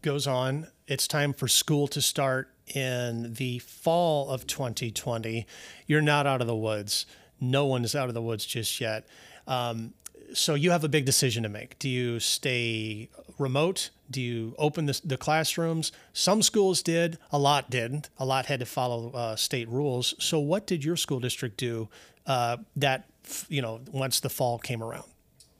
goes 0.01 0.27
on. 0.27 0.67
It's 0.87 1.07
time 1.07 1.33
for 1.33 1.47
school 1.47 1.87
to 1.89 2.01
start 2.01 2.53
in 2.73 3.33
the 3.33 3.59
fall 3.59 4.29
of 4.29 4.47
2020. 4.47 5.45
You're 5.85 6.01
not 6.01 6.25
out 6.25 6.41
of 6.41 6.47
the 6.47 6.55
woods. 6.55 7.05
No 7.39 7.65
one 7.65 7.83
is 7.83 7.95
out 7.95 8.07
of 8.07 8.13
the 8.13 8.21
woods 8.21 8.45
just 8.45 8.79
yet. 8.79 9.07
Um, 9.47 9.93
so 10.33 10.55
you 10.55 10.71
have 10.71 10.83
a 10.83 10.89
big 10.89 11.05
decision 11.05 11.43
to 11.43 11.49
make. 11.49 11.79
Do 11.79 11.89
you 11.89 12.19
stay 12.19 13.09
remote? 13.39 13.89
Do 14.09 14.21
you 14.21 14.55
open 14.57 14.85
the, 14.85 14.99
the 15.03 15.17
classrooms? 15.17 15.91
Some 16.13 16.41
schools 16.41 16.81
did, 16.81 17.17
a 17.31 17.37
lot 17.37 17.69
didn't. 17.69 18.09
A 18.17 18.25
lot 18.25 18.45
had 18.45 18.59
to 18.59 18.65
follow 18.65 19.11
uh, 19.11 19.35
state 19.35 19.67
rules. 19.69 20.15
So, 20.19 20.39
what 20.39 20.65
did 20.65 20.83
your 20.83 20.95
school 20.95 21.19
district 21.19 21.57
do 21.57 21.89
uh, 22.25 22.57
that, 22.75 23.09
you 23.49 23.61
know, 23.61 23.81
once 23.91 24.19
the 24.19 24.29
fall 24.29 24.59
came 24.59 24.81
around? 24.81 25.09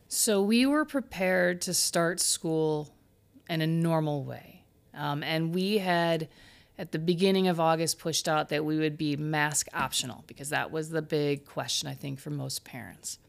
So, 0.07 0.41
we 0.41 0.65
were 0.65 0.85
prepared 0.85 1.61
to 1.61 1.73
start 1.73 2.19
school 2.19 2.93
in 3.49 3.61
a 3.61 3.67
normal 3.67 4.23
way. 4.23 4.63
Um, 4.93 5.23
and 5.23 5.53
we 5.53 5.77
had, 5.77 6.27
at 6.77 6.91
the 6.91 6.99
beginning 6.99 7.47
of 7.47 7.59
August, 7.59 7.99
pushed 7.99 8.27
out 8.27 8.49
that 8.49 8.65
we 8.65 8.77
would 8.77 8.97
be 8.97 9.15
mask 9.15 9.67
optional 9.73 10.23
because 10.27 10.49
that 10.49 10.71
was 10.71 10.89
the 10.89 11.01
big 11.01 11.45
question, 11.45 11.87
I 11.87 11.93
think, 11.93 12.19
for 12.19 12.29
most 12.29 12.63
parents. 12.63 13.19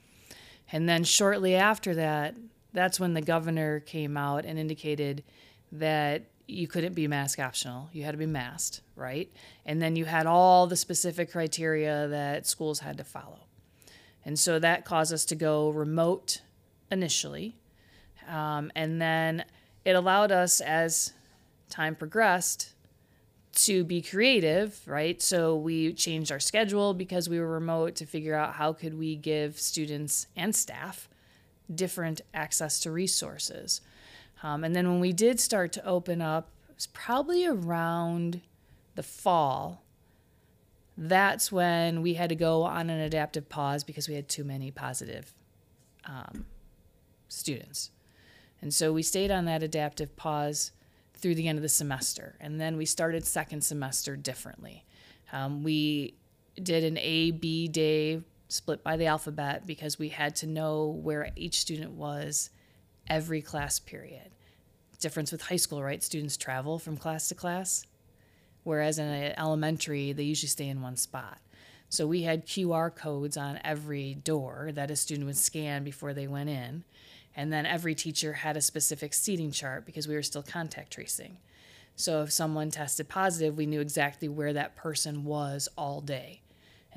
And 0.71 0.89
then 0.89 1.05
shortly 1.05 1.55
after 1.55 1.95
that, 1.95 2.37
that's 2.73 3.01
when 3.01 3.15
the 3.15 3.21
governor 3.21 3.81
came 3.81 4.17
out 4.17 4.45
and 4.45 4.59
indicated 4.59 5.25
that 5.73 6.25
you 6.47 6.67
couldn't 6.67 6.95
be 6.95 7.07
mask 7.07 7.39
optional. 7.39 7.91
You 7.93 8.05
had 8.05 8.13
to 8.13 8.19
be 8.19 8.27
masked, 8.27 8.81
right? 8.97 9.31
And 9.67 9.81
then 9.83 9.97
you 9.97 10.07
had 10.07 10.27
all 10.27 10.67
the 10.67 10.77
specific 10.77 11.31
criteria 11.31 12.09
that 12.09 12.47
schools 12.47 12.81
had 12.81 12.97
to 12.99 13.05
follow. 13.05 13.41
And 14.25 14.39
so 14.39 14.59
that 14.59 14.85
caused 14.85 15.13
us 15.13 15.25
to 15.27 15.35
go 15.35 15.71
remote 15.71 16.41
initially. 16.91 17.57
Um, 18.29 18.71
and 18.75 19.01
then 19.01 19.45
it 19.85 19.93
allowed 19.93 20.33
us, 20.33 20.61
as 20.61 21.13
time 21.71 21.95
progressed, 21.95 22.75
to 23.55 23.85
be 23.85 24.01
creative, 24.01 24.81
right? 24.87 25.21
So 25.21 25.57
we 25.57 25.93
changed 25.93 26.31
our 26.31 26.41
schedule 26.41 26.95
because 26.95 27.29
we 27.29 27.41
were 27.41 27.49
remote 27.49 27.95
to 27.97 28.07
figure 28.07 28.35
out 28.35 28.55
how 28.55 28.73
could 28.73 28.99
we 28.99 29.17
give 29.17 29.59
students 29.59 30.27
and 30.37 30.55
staff 30.55 31.08
different 31.75 32.21
access 32.33 32.81
to 32.81 32.91
resources. 32.91 33.81
Um, 34.43 34.65
and 34.65 34.75
then 34.75 34.89
when 34.89 35.01
we 35.01 35.13
did 35.13 35.41
start 35.41 35.73
to 35.73 35.87
open 35.87 36.23
up, 36.23 36.51
it 36.69 36.75
was 36.77 36.87
probably 36.87 37.47
around 37.47 38.41
the 38.95 39.03
fall. 39.03 39.83
That's 40.97 41.53
when 41.53 42.03
we 42.03 42.15
had 42.15 42.29
to 42.29 42.35
go 42.35 42.63
on 42.63 42.91
an 42.91 43.01
adaptive 43.01 43.49
pause 43.49 43.85
because 43.85 44.09
we 44.09 44.15
had 44.15 44.29
too 44.29 44.45
many 44.45 44.71
positive 44.71 45.33
um, 46.05 46.47
students. 47.29 47.91
And 48.61 48.75
so 48.75 48.93
we 48.93 49.03
stayed 49.03 49.31
on 49.31 49.45
that 49.45 49.63
adaptive 49.63 50.17
pause 50.17 50.73
through 51.15 51.35
the 51.35 51.49
end 51.49 51.59
of 51.59 51.63
the 51.63 51.69
semester. 51.69 52.37
And 52.41 52.61
then 52.61 52.77
we 52.77 52.85
started 52.85 53.27
second 53.27 53.63
semester 53.63 54.17
differently. 54.17 54.85
Um, 55.33 55.63
we 55.63 56.15
did 56.61 56.83
an 56.85 56.99
A 56.99 57.31
B 57.33 57.69
day 57.69 58.23
split 58.49 58.83
by 58.83 58.97
the 58.97 59.07
alphabet 59.07 59.67
because 59.67 59.99
we 59.99 60.09
had 60.09 60.35
to 60.37 60.47
know 60.47 60.87
where 60.87 61.31
each 61.37 61.61
student 61.61 61.93
was 61.93 62.51
every 63.07 63.43
class 63.43 63.79
period. 63.79 64.31
Difference 65.01 65.31
with 65.31 65.43
high 65.43 65.57
school, 65.57 65.83
right? 65.83 66.03
Students 66.03 66.37
travel 66.37 66.79
from 66.79 66.97
class 66.97 67.29
to 67.29 67.35
class, 67.35 67.87
whereas 68.65 68.99
in 68.99 69.07
elementary, 69.39 70.13
they 70.13 70.25
usually 70.25 70.49
stay 70.49 70.69
in 70.69 70.83
one 70.83 70.97
spot. 70.97 71.39
So 71.89 72.07
we 72.07 72.23
had 72.23 72.47
QR 72.47 72.95
codes 72.95 73.37
on 73.37 73.61
every 73.65 74.15
door 74.15 74.71
that 74.75 74.91
a 74.91 74.97
student 74.97 75.27
would 75.27 75.37
scan 75.37 75.85
before 75.85 76.13
they 76.13 76.27
went 76.27 76.51
in. 76.51 76.85
And 77.37 77.53
then 77.53 77.65
every 77.65 77.95
teacher 77.95 78.33
had 78.33 78.57
a 78.57 78.61
specific 78.61 79.15
seating 79.15 79.53
chart 79.53 79.87
because 79.87 80.09
we 80.09 80.15
were 80.15 80.23
still 80.23 80.43
contact 80.43 80.93
tracing. 80.93 81.39
So 81.95 82.23
if 82.23 82.33
someone 82.33 82.71
tested 82.71 83.09
positive, 83.09 83.57
we 83.57 83.67
knew 83.67 83.81
exactly 83.81 84.29
where 84.29 84.53
that 84.53 84.75
person 84.75 85.25
was 85.25 85.69
all 85.77 86.01
day 86.01 86.43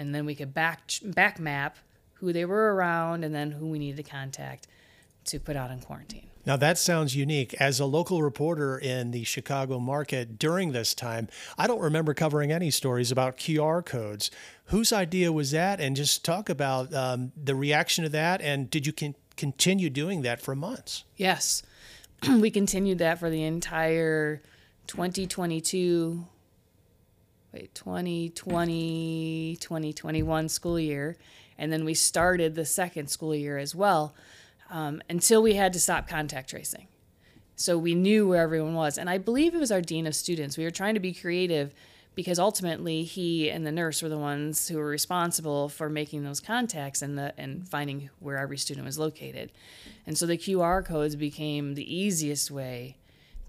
and 0.01 0.15
then 0.15 0.25
we 0.25 0.33
could 0.33 0.53
back 0.53 0.81
back 1.03 1.39
map 1.39 1.77
who 2.15 2.33
they 2.33 2.43
were 2.43 2.73
around 2.73 3.23
and 3.23 3.33
then 3.33 3.51
who 3.51 3.67
we 3.67 3.79
needed 3.79 4.03
to 4.03 4.09
contact 4.09 4.67
to 5.23 5.39
put 5.39 5.55
out 5.55 5.69
in 5.69 5.79
quarantine. 5.79 6.27
Now 6.43 6.57
that 6.57 6.79
sounds 6.79 7.15
unique. 7.15 7.53
As 7.55 7.79
a 7.79 7.85
local 7.85 8.23
reporter 8.23 8.79
in 8.79 9.11
the 9.11 9.23
Chicago 9.23 9.77
market 9.77 10.39
during 10.39 10.71
this 10.71 10.95
time, 10.95 11.27
I 11.55 11.67
don't 11.67 11.81
remember 11.81 12.15
covering 12.15 12.51
any 12.51 12.71
stories 12.71 13.11
about 13.11 13.37
QR 13.37 13.85
codes. 13.85 14.31
Whose 14.65 14.91
idea 14.91 15.31
was 15.31 15.51
that? 15.51 15.79
And 15.79 15.95
just 15.95 16.25
talk 16.25 16.49
about 16.49 16.91
um, 16.95 17.31
the 17.41 17.53
reaction 17.53 18.03
to 18.03 18.09
that. 18.09 18.41
And 18.41 18.71
did 18.71 18.87
you 18.87 18.93
con- 18.93 19.15
continue 19.37 19.91
doing 19.91 20.23
that 20.23 20.41
for 20.41 20.55
months? 20.55 21.03
Yes, 21.15 21.61
we 22.27 22.49
continued 22.49 22.97
that 22.97 23.19
for 23.19 23.29
the 23.29 23.43
entire 23.43 24.41
2022 24.87 26.25
wait 27.53 27.73
2020 27.75 29.57
2021 29.59 30.49
school 30.49 30.79
year. 30.79 31.17
And 31.57 31.71
then 31.71 31.85
we 31.85 31.93
started 31.93 32.55
the 32.55 32.65
second 32.65 33.09
school 33.09 33.35
year 33.35 33.57
as 33.57 33.75
well 33.75 34.15
um, 34.69 35.01
until 35.09 35.41
we 35.43 35.53
had 35.55 35.73
to 35.73 35.79
stop 35.79 36.07
contact 36.07 36.49
tracing. 36.49 36.87
So 37.55 37.77
we 37.77 37.93
knew 37.93 38.27
where 38.27 38.41
everyone 38.41 38.73
was. 38.73 38.97
And 38.97 39.09
i 39.09 39.17
believe 39.17 39.53
it 39.53 39.59
was 39.59 39.71
our 39.71 39.81
dean 39.81 40.07
of 40.07 40.15
students. 40.15 40.57
We 40.57 40.63
were 40.63 40.71
trying 40.71 40.95
to 40.95 40.99
be 40.99 41.13
creative 41.13 41.73
because 42.15 42.39
ultimately 42.39 43.03
he 43.03 43.49
and 43.49 43.65
the 43.65 43.71
nurse 43.71 44.01
were 44.01 44.09
the 44.09 44.17
ones 44.17 44.67
who 44.67 44.77
were 44.77 44.87
responsible 44.87 45.69
for 45.69 45.89
making 45.89 46.23
those 46.23 46.39
contacts 46.39 47.01
and 47.01 47.17
the 47.17 47.33
and 47.37 47.67
finding 47.69 48.09
where 48.19 48.37
every 48.37 48.57
student 48.57 48.85
was 48.85 48.99
located. 48.99 49.51
And 50.05 50.17
so 50.17 50.25
the 50.25 50.37
qr 50.37 50.83
codes 50.85 51.15
became 51.15 51.75
the 51.75 51.95
easiest 51.95 52.51
way 52.51 52.97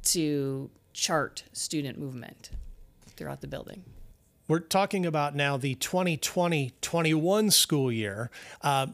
to 0.05 0.71
chart 0.93 1.45
student 1.53 1.99
movement 1.99 2.51
throughout 3.23 3.41
the 3.41 3.47
building. 3.47 3.85
We're 4.49 4.59
talking 4.59 5.07
about 5.07 5.37
now 5.37 5.57
the 5.57 5.77
2020 5.77 6.73
21 6.81 7.51
school 7.53 7.93
year. 7.93 8.31
Uh, 8.61 8.89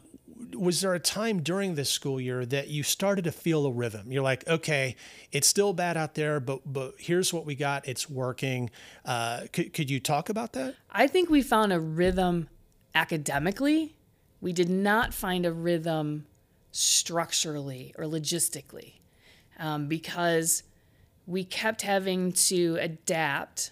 was 0.53 0.81
there 0.81 0.93
a 0.93 0.99
time 0.99 1.41
during 1.41 1.73
this 1.73 1.89
school 1.89 2.21
year 2.21 2.45
that 2.45 2.67
you 2.67 2.83
started 2.83 3.23
to 3.23 3.31
feel 3.31 3.65
a 3.65 3.71
rhythm? 3.71 4.11
You're 4.11 4.23
like, 4.23 4.47
okay, 4.47 4.95
it's 5.31 5.47
still 5.47 5.73
bad 5.73 5.97
out 5.97 6.13
there, 6.13 6.39
but 6.39 6.61
but 6.71 6.93
here's 6.99 7.33
what 7.33 7.43
we 7.43 7.55
got. 7.55 7.87
It's 7.87 8.07
working. 8.07 8.69
Uh, 9.03 9.47
could 9.51 9.73
could 9.73 9.89
you 9.89 9.99
talk 9.99 10.29
about 10.29 10.53
that? 10.53 10.75
I 10.91 11.07
think 11.07 11.31
we 11.31 11.41
found 11.41 11.73
a 11.73 11.79
rhythm 11.79 12.49
academically. 12.93 13.95
We 14.41 14.53
did 14.53 14.69
not 14.69 15.11
find 15.11 15.43
a 15.43 15.51
rhythm 15.51 16.27
structurally 16.71 17.95
or 17.97 18.05
logistically 18.05 18.93
um, 19.57 19.87
because 19.87 20.61
we 21.25 21.43
kept 21.43 21.81
having 21.81 22.31
to 22.31 22.77
adapt 22.79 23.71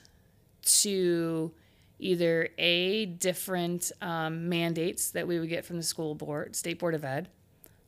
to 0.68 1.52
either 2.00 2.50
a 2.58 3.06
different 3.06 3.92
um, 4.02 4.50
mandates 4.50 5.12
that 5.12 5.28
we 5.28 5.40
would 5.40 5.50
get 5.50 5.66
from 5.66 5.78
the 5.78 5.84
school 5.84 6.16
board, 6.16 6.56
state 6.56 6.80
board 6.80 6.94
of 6.94 7.04
ed, 7.04 7.30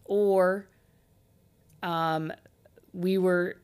or 0.06 0.68
um, 1.84 2.32
we 2.94 3.18
were 3.18 3.58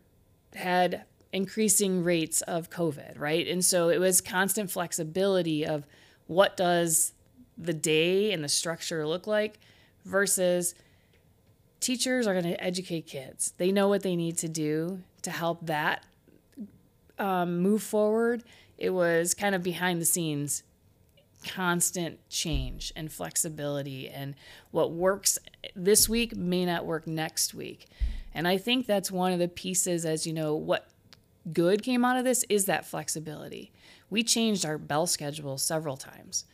had 0.53 1.05
increasing 1.33 2.03
rates 2.03 2.41
of 2.43 2.69
COVID, 2.69 3.19
right? 3.19 3.47
And 3.47 3.63
so 3.65 3.89
it 3.89 3.99
was 3.99 4.21
constant 4.21 4.71
flexibility 4.71 5.65
of 5.65 5.85
what 6.27 6.55
does 6.55 7.13
the 7.57 7.73
day 7.73 8.31
and 8.31 8.43
the 8.43 8.49
structure 8.49 9.05
look 9.05 9.27
like 9.27 9.59
versus 10.05 10.75
teachers 11.79 12.25
are 12.27 12.33
going 12.33 12.45
to 12.45 12.63
educate 12.63 13.05
kids. 13.07 13.53
They 13.57 13.71
know 13.71 13.89
what 13.89 14.03
they 14.03 14.15
need 14.15 14.37
to 14.39 14.47
do 14.47 15.01
to 15.23 15.31
help 15.31 15.65
that 15.65 16.05
um, 17.17 17.59
move 17.59 17.83
forward 17.83 18.43
it 18.77 18.91
was 18.91 19.33
kind 19.33 19.55
of 19.55 19.63
behind 19.63 20.01
the 20.01 20.05
scenes 20.05 20.63
constant 21.45 22.17
change 22.29 22.91
and 22.95 23.11
flexibility 23.11 24.09
and 24.09 24.33
what 24.71 24.91
works 24.91 25.37
this 25.75 26.09
week 26.09 26.35
may 26.35 26.65
not 26.65 26.85
work 26.85 27.05
next 27.05 27.53
week. 27.53 27.85
And 28.33 28.47
i 28.47 28.57
think 28.57 28.85
that's 28.85 29.11
one 29.11 29.31
of 29.31 29.39
the 29.39 29.47
pieces 29.47 30.05
as 30.05 30.25
you 30.25 30.33
know 30.33 30.55
what 30.55 30.89
good 31.51 31.83
came 31.83 32.03
out 32.03 32.17
of 32.17 32.23
this 32.23 32.43
is 32.49 32.65
that 32.65 32.85
flexibility. 32.85 33.71
We 34.09 34.23
changed 34.23 34.65
our 34.65 34.77
bell 34.77 35.07
schedule 35.07 35.57
several 35.57 35.97
times 35.97 36.45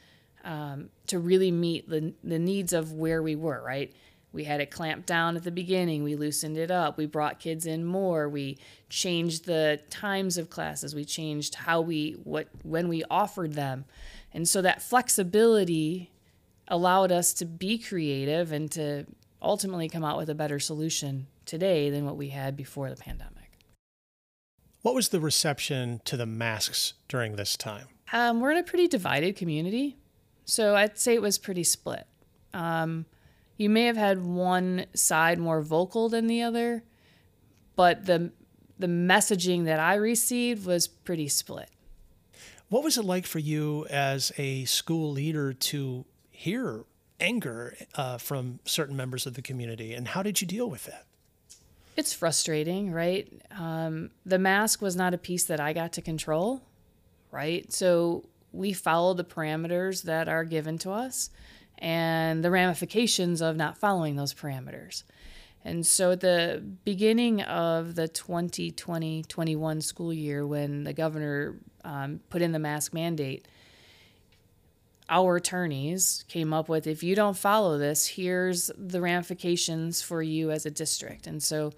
um, 0.44 0.90
to 1.08 1.20
really 1.20 1.51
meet 1.51 1.90
the, 1.90 2.13
the 2.24 2.40
needs 2.40 2.74
of 2.74 2.94
where 2.94 3.22
we 3.22 3.36
were 3.36 3.62
right 3.66 3.94
we 4.33 4.45
had 4.45 4.61
it 4.61 4.71
clamped 4.71 5.07
down 5.07 5.35
at 5.35 5.43
the 5.43 5.51
beginning. 5.51 6.03
We 6.03 6.15
loosened 6.15 6.57
it 6.57 6.71
up. 6.71 6.97
We 6.97 7.05
brought 7.05 7.39
kids 7.39 7.65
in 7.65 7.83
more. 7.83 8.29
We 8.29 8.57
changed 8.89 9.45
the 9.45 9.81
times 9.89 10.38
of 10.38 10.50
classes. 10.50 10.95
We 10.95 11.03
changed 11.03 11.55
how 11.55 11.81
we 11.81 12.13
what 12.23 12.47
when 12.63 12.88
we 12.88 13.03
offered 13.09 13.53
them. 13.53 13.85
And 14.33 14.47
so 14.47 14.61
that 14.61 14.81
flexibility 14.81 16.11
allowed 16.67 17.11
us 17.11 17.33
to 17.33 17.45
be 17.45 17.77
creative 17.77 18.51
and 18.51 18.71
to 18.71 19.05
ultimately 19.41 19.89
come 19.89 20.05
out 20.05 20.17
with 20.17 20.29
a 20.29 20.35
better 20.35 20.59
solution 20.59 21.27
today 21.45 21.89
than 21.89 22.05
what 22.05 22.15
we 22.15 22.29
had 22.29 22.55
before 22.55 22.89
the 22.89 22.95
pandemic. 22.95 23.59
What 24.81 24.95
was 24.95 25.09
the 25.09 25.19
reception 25.19 26.01
to 26.05 26.15
the 26.15 26.25
masks 26.25 26.93
during 27.07 27.35
this 27.35 27.57
time? 27.57 27.88
Um, 28.13 28.39
we're 28.39 28.51
in 28.51 28.57
a 28.57 28.63
pretty 28.63 28.88
divided 28.88 29.35
community. 29.35 29.97
So 30.45 30.75
I'd 30.75 30.97
say 30.97 31.13
it 31.13 31.21
was 31.21 31.38
pretty 31.38 31.63
split. 31.63 32.07
Um, 32.53 33.05
you 33.62 33.70
may 33.70 33.86
have 33.86 33.98
had 33.98 34.24
one 34.24 34.86
side 34.94 35.39
more 35.39 35.62
vocal 35.62 36.10
than 36.10 36.27
the 36.27 36.41
other, 36.41 36.84
but 37.75 38.06
the 38.06 38.32
the 38.80 38.88
messaging 38.88 39.65
that 39.65 39.80
I 39.80 39.96
received 39.96 40.65
was 40.65 40.88
pretty 40.88 41.27
split. 41.27 41.70
What 42.70 42.84
was 42.84 42.98
it 42.98 43.06
like 43.06 43.27
for 43.27 43.38
you 43.38 43.86
as 43.89 44.32
a 44.38 44.65
school 44.65 45.12
leader 45.12 45.53
to 45.53 46.06
hear 46.32 46.86
anger 47.22 47.77
uh, 47.96 48.18
from 48.18 48.60
certain 48.65 48.98
members 48.98 49.25
of 49.25 49.36
the 49.36 49.41
community. 49.41 49.94
And 49.94 50.10
how 50.10 50.24
did 50.24 50.41
you 50.41 50.48
deal 50.48 50.70
with 50.70 50.86
that? 50.86 51.06
It's 51.96 52.13
frustrating, 52.13 52.91
right? 52.91 53.32
Um, 53.58 54.10
the 54.25 54.39
mask 54.39 54.82
was 54.82 54.96
not 54.96 55.13
a 55.13 55.18
piece 55.18 55.44
that 55.46 55.60
I 55.60 55.72
got 55.74 55.94
to 55.94 56.01
control, 56.01 56.63
right? 57.32 57.72
So 57.72 58.25
we 58.51 58.74
follow 58.74 59.13
the 59.13 59.24
parameters 59.24 60.03
that 60.03 60.27
are 60.27 60.44
given 60.44 60.77
to 60.80 60.91
us 60.91 61.30
and 61.81 62.43
the 62.43 62.51
ramifications 62.51 63.41
of 63.41 63.57
not 63.57 63.77
following 63.77 64.15
those 64.15 64.33
parameters. 64.33 65.03
And 65.65 65.85
so 65.85 66.11
at 66.11 66.21
the 66.21 66.63
beginning 66.85 67.41
of 67.41 67.95
the 67.95 68.07
2020 68.07 69.23
21 69.23 69.81
school 69.81 70.13
year, 70.13 70.45
when 70.45 70.83
the 70.83 70.93
governor 70.93 71.57
um, 71.83 72.21
put 72.29 72.41
in 72.41 72.51
the 72.51 72.59
mask 72.59 72.93
mandate, 72.93 73.47
our 75.09 75.35
attorneys 75.35 76.23
came 76.29 76.53
up 76.53 76.69
with 76.69 76.88
if 76.88 77.03
you 77.03 77.15
don't 77.15 77.38
follow 77.38 77.77
this, 77.77 78.07
here's 78.07 78.71
the 78.77 79.01
ramifications 79.01 80.01
for 80.01 80.23
you 80.23 80.51
as 80.51 80.65
a 80.65 80.71
district. 80.71 81.27
And 81.27 81.43
so 81.43 81.73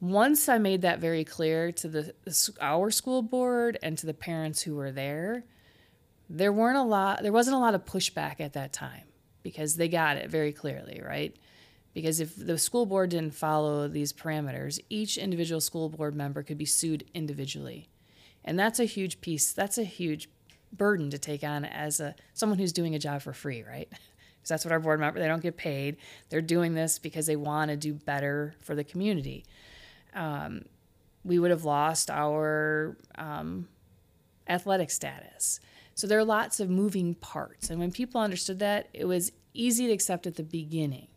once 0.00 0.48
I 0.48 0.58
made 0.58 0.82
that 0.82 1.00
very 1.00 1.24
clear 1.24 1.72
to 1.72 1.88
the 1.88 2.14
our 2.60 2.90
school 2.90 3.22
board 3.22 3.78
and 3.82 3.96
to 3.98 4.06
the 4.06 4.14
parents 4.14 4.62
who 4.62 4.76
were 4.76 4.92
there, 4.92 5.44
there 6.28 6.52
weren't 6.52 6.76
a 6.76 6.82
lot 6.82 7.22
there 7.22 7.32
wasn't 7.32 7.56
a 7.56 7.58
lot 7.58 7.74
of 7.74 7.84
pushback 7.84 8.40
at 8.40 8.52
that 8.52 8.72
time 8.72 9.04
because 9.42 9.76
they 9.76 9.88
got 9.88 10.16
it 10.16 10.30
very 10.30 10.52
clearly, 10.52 11.00
right? 11.04 11.34
Because 11.94 12.20
if 12.20 12.36
the 12.36 12.58
school 12.58 12.86
board 12.86 13.10
didn't 13.10 13.34
follow 13.34 13.88
these 13.88 14.12
parameters, 14.12 14.78
each 14.90 15.16
individual 15.16 15.60
school 15.60 15.88
board 15.88 16.14
member 16.14 16.42
could 16.42 16.58
be 16.58 16.66
sued 16.66 17.04
individually. 17.14 17.88
And 18.44 18.58
that's 18.58 18.78
a 18.78 18.84
huge 18.84 19.20
piece. 19.20 19.52
That's 19.52 19.78
a 19.78 19.84
huge 19.84 20.28
burden 20.72 21.10
to 21.10 21.18
take 21.18 21.42
on 21.42 21.64
as 21.64 21.98
a 21.98 22.14
someone 22.34 22.58
who's 22.58 22.72
doing 22.72 22.94
a 22.94 22.98
job 22.98 23.22
for 23.22 23.32
free, 23.32 23.62
right? 23.62 23.88
Because 24.38 24.50
that's 24.50 24.64
what 24.64 24.70
our 24.70 24.78
board 24.78 25.00
member 25.00 25.18
they 25.18 25.26
don't 25.26 25.42
get 25.42 25.56
paid. 25.56 25.96
They're 26.28 26.40
doing 26.40 26.74
this 26.74 27.00
because 27.00 27.26
they 27.26 27.34
want 27.34 27.72
to 27.72 27.76
do 27.76 27.92
better 27.92 28.54
for 28.60 28.76
the 28.76 28.84
community. 28.84 29.44
Um, 30.14 30.66
we 31.24 31.40
would 31.40 31.50
have 31.50 31.64
lost 31.64 32.08
our 32.08 32.96
um, 33.16 33.66
athletic 34.48 34.92
status. 34.92 35.58
So 35.98 36.06
there 36.06 36.20
are 36.20 36.24
lots 36.24 36.60
of 36.60 36.70
moving 36.70 37.16
parts. 37.16 37.70
And 37.70 37.80
when 37.80 37.90
people 37.90 38.20
understood 38.20 38.60
that, 38.60 38.88
it 38.94 39.06
was 39.06 39.32
easy 39.52 39.88
to 39.88 39.92
accept 39.92 40.28
at 40.28 40.36
the 40.36 40.44
beginning, 40.44 41.08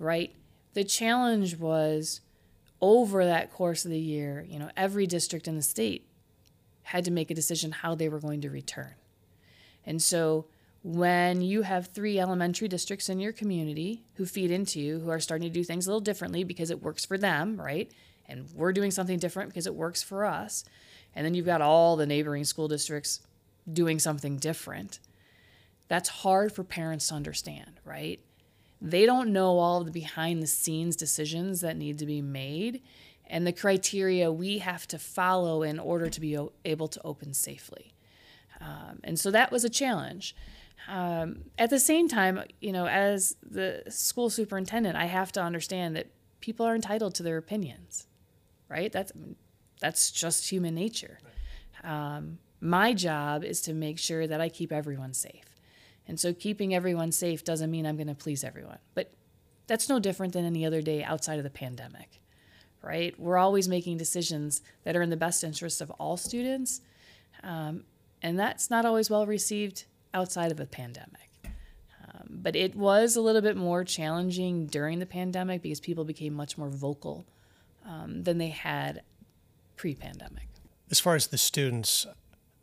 right? 0.00 0.34
The 0.74 0.82
challenge 0.82 1.56
was 1.56 2.20
over 2.80 3.24
that 3.24 3.52
course 3.52 3.84
of 3.84 3.92
the 3.92 4.00
year, 4.00 4.44
you 4.48 4.58
know, 4.58 4.70
every 4.76 5.06
district 5.06 5.46
in 5.46 5.54
the 5.54 5.62
state 5.62 6.08
had 6.82 7.04
to 7.04 7.12
make 7.12 7.30
a 7.30 7.34
decision 7.34 7.70
how 7.70 7.94
they 7.94 8.08
were 8.08 8.18
going 8.18 8.40
to 8.40 8.50
return. 8.50 8.94
And 9.86 10.02
so 10.02 10.46
when 10.82 11.40
you 11.40 11.62
have 11.62 11.86
three 11.86 12.18
elementary 12.18 12.66
districts 12.66 13.08
in 13.08 13.20
your 13.20 13.32
community 13.32 14.02
who 14.14 14.26
feed 14.26 14.50
into 14.50 14.80
you, 14.80 14.98
who 14.98 15.10
are 15.10 15.20
starting 15.20 15.46
to 15.46 15.54
do 15.54 15.62
things 15.62 15.86
a 15.86 15.90
little 15.90 16.00
differently 16.00 16.42
because 16.42 16.72
it 16.72 16.82
works 16.82 17.06
for 17.06 17.16
them, 17.16 17.56
right? 17.56 17.88
And 18.26 18.48
we're 18.52 18.72
doing 18.72 18.90
something 18.90 19.20
different 19.20 19.50
because 19.50 19.68
it 19.68 19.76
works 19.76 20.02
for 20.02 20.24
us. 20.24 20.64
And 21.14 21.24
then 21.24 21.34
you've 21.34 21.46
got 21.46 21.60
all 21.60 21.94
the 21.94 22.04
neighboring 22.04 22.42
school 22.42 22.66
districts 22.66 23.20
doing 23.70 23.98
something 23.98 24.36
different. 24.36 24.98
That's 25.88 26.08
hard 26.08 26.52
for 26.52 26.64
parents 26.64 27.08
to 27.08 27.14
understand, 27.14 27.80
right? 27.84 28.20
They 28.80 29.06
don't 29.06 29.32
know 29.32 29.58
all 29.58 29.80
of 29.80 29.86
the 29.86 29.92
behind 29.92 30.42
the 30.42 30.46
scenes 30.46 30.96
decisions 30.96 31.60
that 31.60 31.76
need 31.76 31.98
to 31.98 32.06
be 32.06 32.22
made 32.22 32.82
and 33.26 33.46
the 33.46 33.52
criteria 33.52 34.30
we 34.30 34.58
have 34.58 34.86
to 34.88 34.98
follow 34.98 35.62
in 35.62 35.78
order 35.78 36.08
to 36.08 36.20
be 36.20 36.38
able 36.64 36.88
to 36.88 37.00
open 37.04 37.32
safely. 37.32 37.94
Um, 38.60 39.00
and 39.04 39.18
so 39.18 39.30
that 39.30 39.50
was 39.50 39.64
a 39.64 39.70
challenge. 39.70 40.36
Um, 40.88 41.44
at 41.58 41.70
the 41.70 41.78
same 41.78 42.08
time, 42.08 42.42
you 42.60 42.72
know, 42.72 42.86
as 42.86 43.36
the 43.42 43.84
school 43.88 44.30
superintendent, 44.30 44.96
I 44.96 45.06
have 45.06 45.32
to 45.32 45.42
understand 45.42 45.96
that 45.96 46.08
people 46.40 46.66
are 46.66 46.74
entitled 46.74 47.14
to 47.16 47.22
their 47.22 47.38
opinions, 47.38 48.06
right? 48.68 48.90
That's 48.90 49.12
that's 49.80 50.10
just 50.10 50.50
human 50.50 50.74
nature. 50.74 51.18
Um, 51.82 52.38
my 52.62 52.94
job 52.94 53.44
is 53.44 53.60
to 53.62 53.74
make 53.74 53.98
sure 53.98 54.26
that 54.26 54.40
I 54.40 54.48
keep 54.48 54.72
everyone 54.72 55.12
safe, 55.12 55.58
and 56.06 56.18
so 56.18 56.32
keeping 56.32 56.74
everyone 56.74 57.12
safe 57.12 57.44
doesn't 57.44 57.70
mean 57.70 57.86
I'm 57.86 57.96
going 57.96 58.06
to 58.06 58.14
please 58.14 58.44
everyone, 58.44 58.78
but 58.94 59.12
that's 59.66 59.88
no 59.88 59.98
different 59.98 60.32
than 60.32 60.44
any 60.44 60.64
other 60.64 60.82
day 60.82 61.04
outside 61.04 61.38
of 61.38 61.44
the 61.44 61.50
pandemic 61.50 62.22
right? 62.82 63.18
We're 63.18 63.38
always 63.38 63.68
making 63.68 63.96
decisions 63.96 64.60
that 64.84 64.96
are 64.96 65.02
in 65.02 65.10
the 65.10 65.16
best 65.16 65.42
interest 65.44 65.80
of 65.80 65.90
all 65.92 66.16
students. 66.16 66.80
Um, 67.42 67.84
and 68.22 68.38
that's 68.38 68.70
not 68.70 68.84
always 68.84 69.08
well 69.08 69.26
received 69.26 69.84
outside 70.12 70.52
of 70.52 70.60
a 70.60 70.66
pandemic. 70.66 71.30
Um, 71.44 72.26
but 72.28 72.54
it 72.56 72.74
was 72.74 73.16
a 73.16 73.20
little 73.20 73.40
bit 73.40 73.56
more 73.56 73.84
challenging 73.84 74.66
during 74.66 74.98
the 74.98 75.06
pandemic 75.06 75.62
because 75.62 75.80
people 75.80 76.04
became 76.04 76.34
much 76.34 76.58
more 76.58 76.68
vocal 76.68 77.24
um, 77.86 78.24
than 78.24 78.38
they 78.38 78.48
had 78.48 79.02
pre 79.76 79.94
pandemic. 79.94 80.48
As 80.90 81.00
far 81.00 81.14
as 81.14 81.28
the 81.28 81.38
students, 81.38 82.06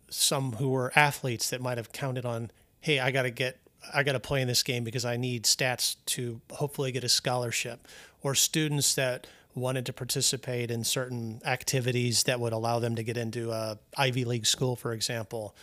some 0.10 0.54
who 0.54 0.70
were 0.70 0.92
athletes 0.96 1.50
that 1.50 1.62
might 1.62 1.78
have 1.78 1.92
counted 1.92 2.26
on, 2.26 2.52
hey, 2.82 3.00
I 3.00 3.12
got 3.12 3.24
to 3.24 3.32
get 3.32 3.60
I 3.94 4.04
got 4.04 4.12
to 4.14 4.20
play 4.20 4.42
in 4.42 4.48
this 4.48 4.64
game 4.64 4.84
because 4.84 5.06
I 5.06 5.18
need 5.18 5.44
stats 5.44 5.96
to 6.08 6.42
hopefully 6.52 6.92
get 6.92 7.04
a 7.04 7.10
scholarship, 7.10 7.88
or 8.22 8.36
students 8.36 8.96
that 8.96 9.26
wanted 9.56 9.86
to 9.86 9.94
participate 9.94 10.70
in 10.70 10.84
certain 10.84 11.42
activities 11.46 12.24
that 12.24 12.40
would 12.40 12.54
allow 12.54 12.80
them 12.80 12.96
to 12.96 13.04
get 13.04 13.18
into 13.18 13.52
a 13.52 13.80
Ivy 13.98 14.26
League 14.26 14.46
school, 14.46 14.76
for 14.76 14.94
example. 14.94 15.56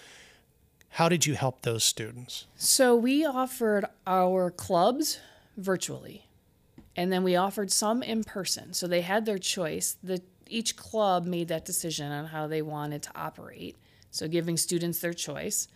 How 0.90 1.08
did 1.08 1.26
you 1.26 1.34
help 1.34 1.62
those 1.62 1.84
students? 1.84 2.46
So 2.56 2.96
we 2.96 3.24
offered 3.24 3.84
our 4.06 4.50
clubs 4.50 5.20
virtually, 5.56 6.26
and 6.96 7.12
then 7.12 7.22
we 7.22 7.36
offered 7.36 7.70
some 7.70 8.02
in 8.02 8.24
person. 8.24 8.72
So 8.72 8.86
they 8.86 9.02
had 9.02 9.26
their 9.26 9.38
choice. 9.38 9.96
The 10.02 10.22
each 10.48 10.76
club 10.76 11.26
made 11.26 11.48
that 11.48 11.64
decision 11.64 12.12
on 12.12 12.26
how 12.26 12.46
they 12.46 12.62
wanted 12.62 13.02
to 13.02 13.10
operate. 13.14 13.76
So 14.10 14.28
giving 14.28 14.56
students 14.56 14.98
their 14.98 15.12
choice. 15.12 15.68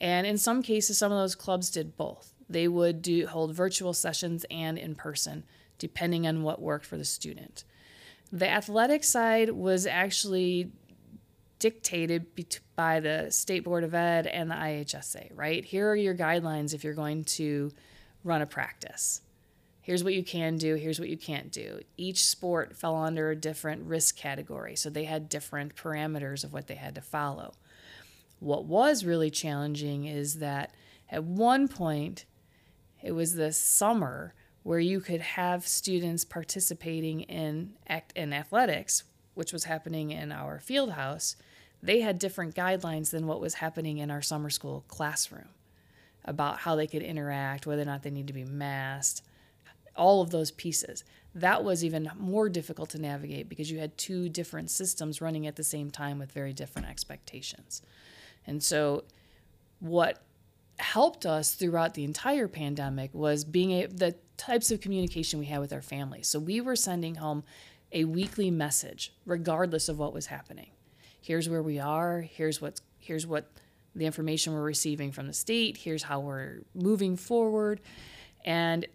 And 0.00 0.26
in 0.26 0.38
some 0.38 0.62
cases, 0.62 0.98
some 0.98 1.12
of 1.12 1.18
those 1.18 1.34
clubs 1.34 1.70
did 1.70 1.96
both. 1.96 2.32
They 2.48 2.68
would 2.68 3.02
do 3.02 3.26
hold 3.26 3.54
virtual 3.54 3.92
sessions 3.92 4.44
and 4.50 4.78
in 4.78 4.94
person 4.94 5.44
depending 5.78 6.26
on 6.26 6.42
what 6.42 6.60
worked 6.60 6.84
for 6.84 6.96
the 6.96 7.04
student. 7.04 7.64
The 8.32 8.48
athletic 8.48 9.04
side 9.04 9.50
was 9.50 9.86
actually 9.86 10.72
dictated 11.58 12.26
by 12.76 13.00
the 13.00 13.30
State 13.30 13.64
Board 13.64 13.84
of 13.84 13.94
Ed 13.94 14.26
and 14.26 14.50
the 14.50 14.54
IHSA, 14.54 15.32
right? 15.34 15.64
Here 15.64 15.88
are 15.88 15.96
your 15.96 16.14
guidelines 16.14 16.74
if 16.74 16.84
you're 16.84 16.94
going 16.94 17.24
to 17.24 17.72
run 18.24 18.42
a 18.42 18.46
practice. 18.46 19.22
Here's 19.80 20.04
what 20.04 20.14
you 20.14 20.22
can 20.22 20.58
do, 20.58 20.74
here's 20.74 21.00
what 21.00 21.08
you 21.08 21.16
can't 21.16 21.50
do. 21.50 21.80
Each 21.96 22.24
sport 22.24 22.76
fell 22.76 22.94
under 22.94 23.30
a 23.30 23.36
different 23.36 23.84
risk 23.84 24.16
category, 24.16 24.76
so 24.76 24.90
they 24.90 25.04
had 25.04 25.30
different 25.30 25.74
parameters 25.76 26.44
of 26.44 26.52
what 26.52 26.66
they 26.66 26.74
had 26.74 26.94
to 26.96 27.00
follow. 27.00 27.54
What 28.40 28.64
was 28.64 29.04
really 29.04 29.30
challenging 29.30 30.04
is 30.04 30.38
that 30.38 30.72
at 31.10 31.24
one 31.24 31.68
point, 31.68 32.24
it 33.02 33.12
was 33.12 33.34
the 33.34 33.52
summer 33.52 34.34
where 34.62 34.78
you 34.78 35.00
could 35.00 35.20
have 35.20 35.66
students 35.66 36.24
participating 36.24 37.22
in 37.22 37.72
act 37.88 38.12
in 38.14 38.32
athletics, 38.32 39.04
which 39.34 39.52
was 39.52 39.64
happening 39.64 40.10
in 40.10 40.30
our 40.30 40.58
field 40.58 40.92
house, 40.92 41.36
they 41.82 42.00
had 42.00 42.18
different 42.18 42.54
guidelines 42.54 43.10
than 43.10 43.26
what 43.26 43.40
was 43.40 43.54
happening 43.54 43.98
in 43.98 44.10
our 44.10 44.20
summer 44.20 44.50
school 44.50 44.84
classroom 44.88 45.48
about 46.24 46.58
how 46.58 46.74
they 46.74 46.86
could 46.86 47.02
interact, 47.02 47.66
whether 47.66 47.82
or 47.82 47.86
not 47.86 48.02
they 48.02 48.10
need 48.10 48.26
to 48.26 48.32
be 48.32 48.44
masked, 48.44 49.22
all 49.96 50.20
of 50.20 50.30
those 50.30 50.50
pieces. 50.50 51.04
That 51.34 51.64
was 51.64 51.84
even 51.84 52.10
more 52.18 52.48
difficult 52.48 52.90
to 52.90 53.00
navigate 53.00 53.48
because 53.48 53.70
you 53.70 53.78
had 53.78 53.96
two 53.96 54.28
different 54.28 54.70
systems 54.70 55.20
running 55.20 55.46
at 55.46 55.56
the 55.56 55.64
same 55.64 55.90
time 55.90 56.18
with 56.18 56.32
very 56.32 56.52
different 56.52 56.88
expectations. 56.88 57.80
And 58.48 58.62
so, 58.62 59.04
what 59.78 60.20
helped 60.78 61.26
us 61.26 61.54
throughout 61.54 61.94
the 61.94 62.04
entire 62.04 62.48
pandemic 62.48 63.12
was 63.12 63.44
being 63.44 63.72
a, 63.72 63.86
the 63.86 64.14
types 64.36 64.70
of 64.70 64.80
communication 64.80 65.38
we 65.38 65.46
had 65.46 65.60
with 65.60 65.72
our 65.72 65.82
families. 65.82 66.28
So 66.28 66.38
we 66.38 66.60
were 66.60 66.76
sending 66.76 67.16
home 67.16 67.44
a 67.92 68.04
weekly 68.04 68.50
message, 68.50 69.12
regardless 69.26 69.88
of 69.88 69.98
what 69.98 70.12
was 70.12 70.26
happening. 70.26 70.70
Here's 71.20 71.48
where 71.48 71.62
we 71.62 71.78
are. 71.78 72.22
Here's 72.22 72.60
what 72.60 72.80
here's 72.98 73.26
what 73.26 73.50
the 73.94 74.06
information 74.06 74.52
we're 74.52 74.62
receiving 74.62 75.10
from 75.12 75.26
the 75.26 75.32
state. 75.32 75.78
Here's 75.78 76.04
how 76.04 76.20
we're 76.20 76.62
moving 76.74 77.16
forward. 77.16 77.80
And 78.44 78.86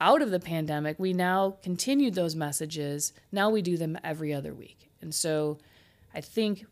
out 0.00 0.22
of 0.22 0.30
the 0.30 0.40
pandemic, 0.40 0.98
we 0.98 1.12
now 1.12 1.56
continued 1.62 2.14
those 2.14 2.34
messages. 2.34 3.12
Now 3.32 3.50
we 3.50 3.62
do 3.62 3.76
them 3.76 3.98
every 4.02 4.32
other 4.32 4.54
week. 4.54 4.90
And 5.00 5.14
so 5.14 5.58
I 6.14 6.20
think 6.20 6.64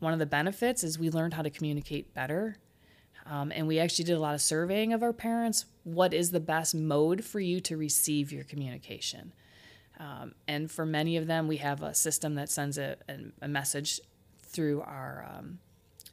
one 0.00 0.12
of 0.12 0.18
the 0.18 0.26
benefits 0.26 0.82
is 0.82 0.98
we 0.98 1.10
learned 1.10 1.34
how 1.34 1.42
to 1.42 1.50
communicate 1.50 2.12
better 2.12 2.56
um, 3.26 3.52
and 3.54 3.68
we 3.68 3.78
actually 3.78 4.06
did 4.06 4.16
a 4.16 4.20
lot 4.20 4.34
of 4.34 4.40
surveying 4.40 4.92
of 4.92 5.02
our 5.02 5.12
parents. 5.12 5.66
What 5.84 6.12
is 6.12 6.30
the 6.30 6.40
best 6.40 6.74
mode 6.74 7.24
for 7.24 7.38
you 7.38 7.60
to 7.60 7.76
receive 7.76 8.32
your 8.32 8.44
communication? 8.44 9.32
Um, 9.98 10.34
and 10.48 10.70
for 10.70 10.84
many 10.84 11.16
of 11.16 11.26
them, 11.26 11.46
we 11.46 11.58
have 11.58 11.82
a 11.82 11.94
system 11.94 12.34
that 12.34 12.48
sends 12.48 12.78
a, 12.78 12.96
a, 13.42 13.46
message 13.46 14.00
through 14.42 14.80
our 14.80 15.30
um, 15.30 15.58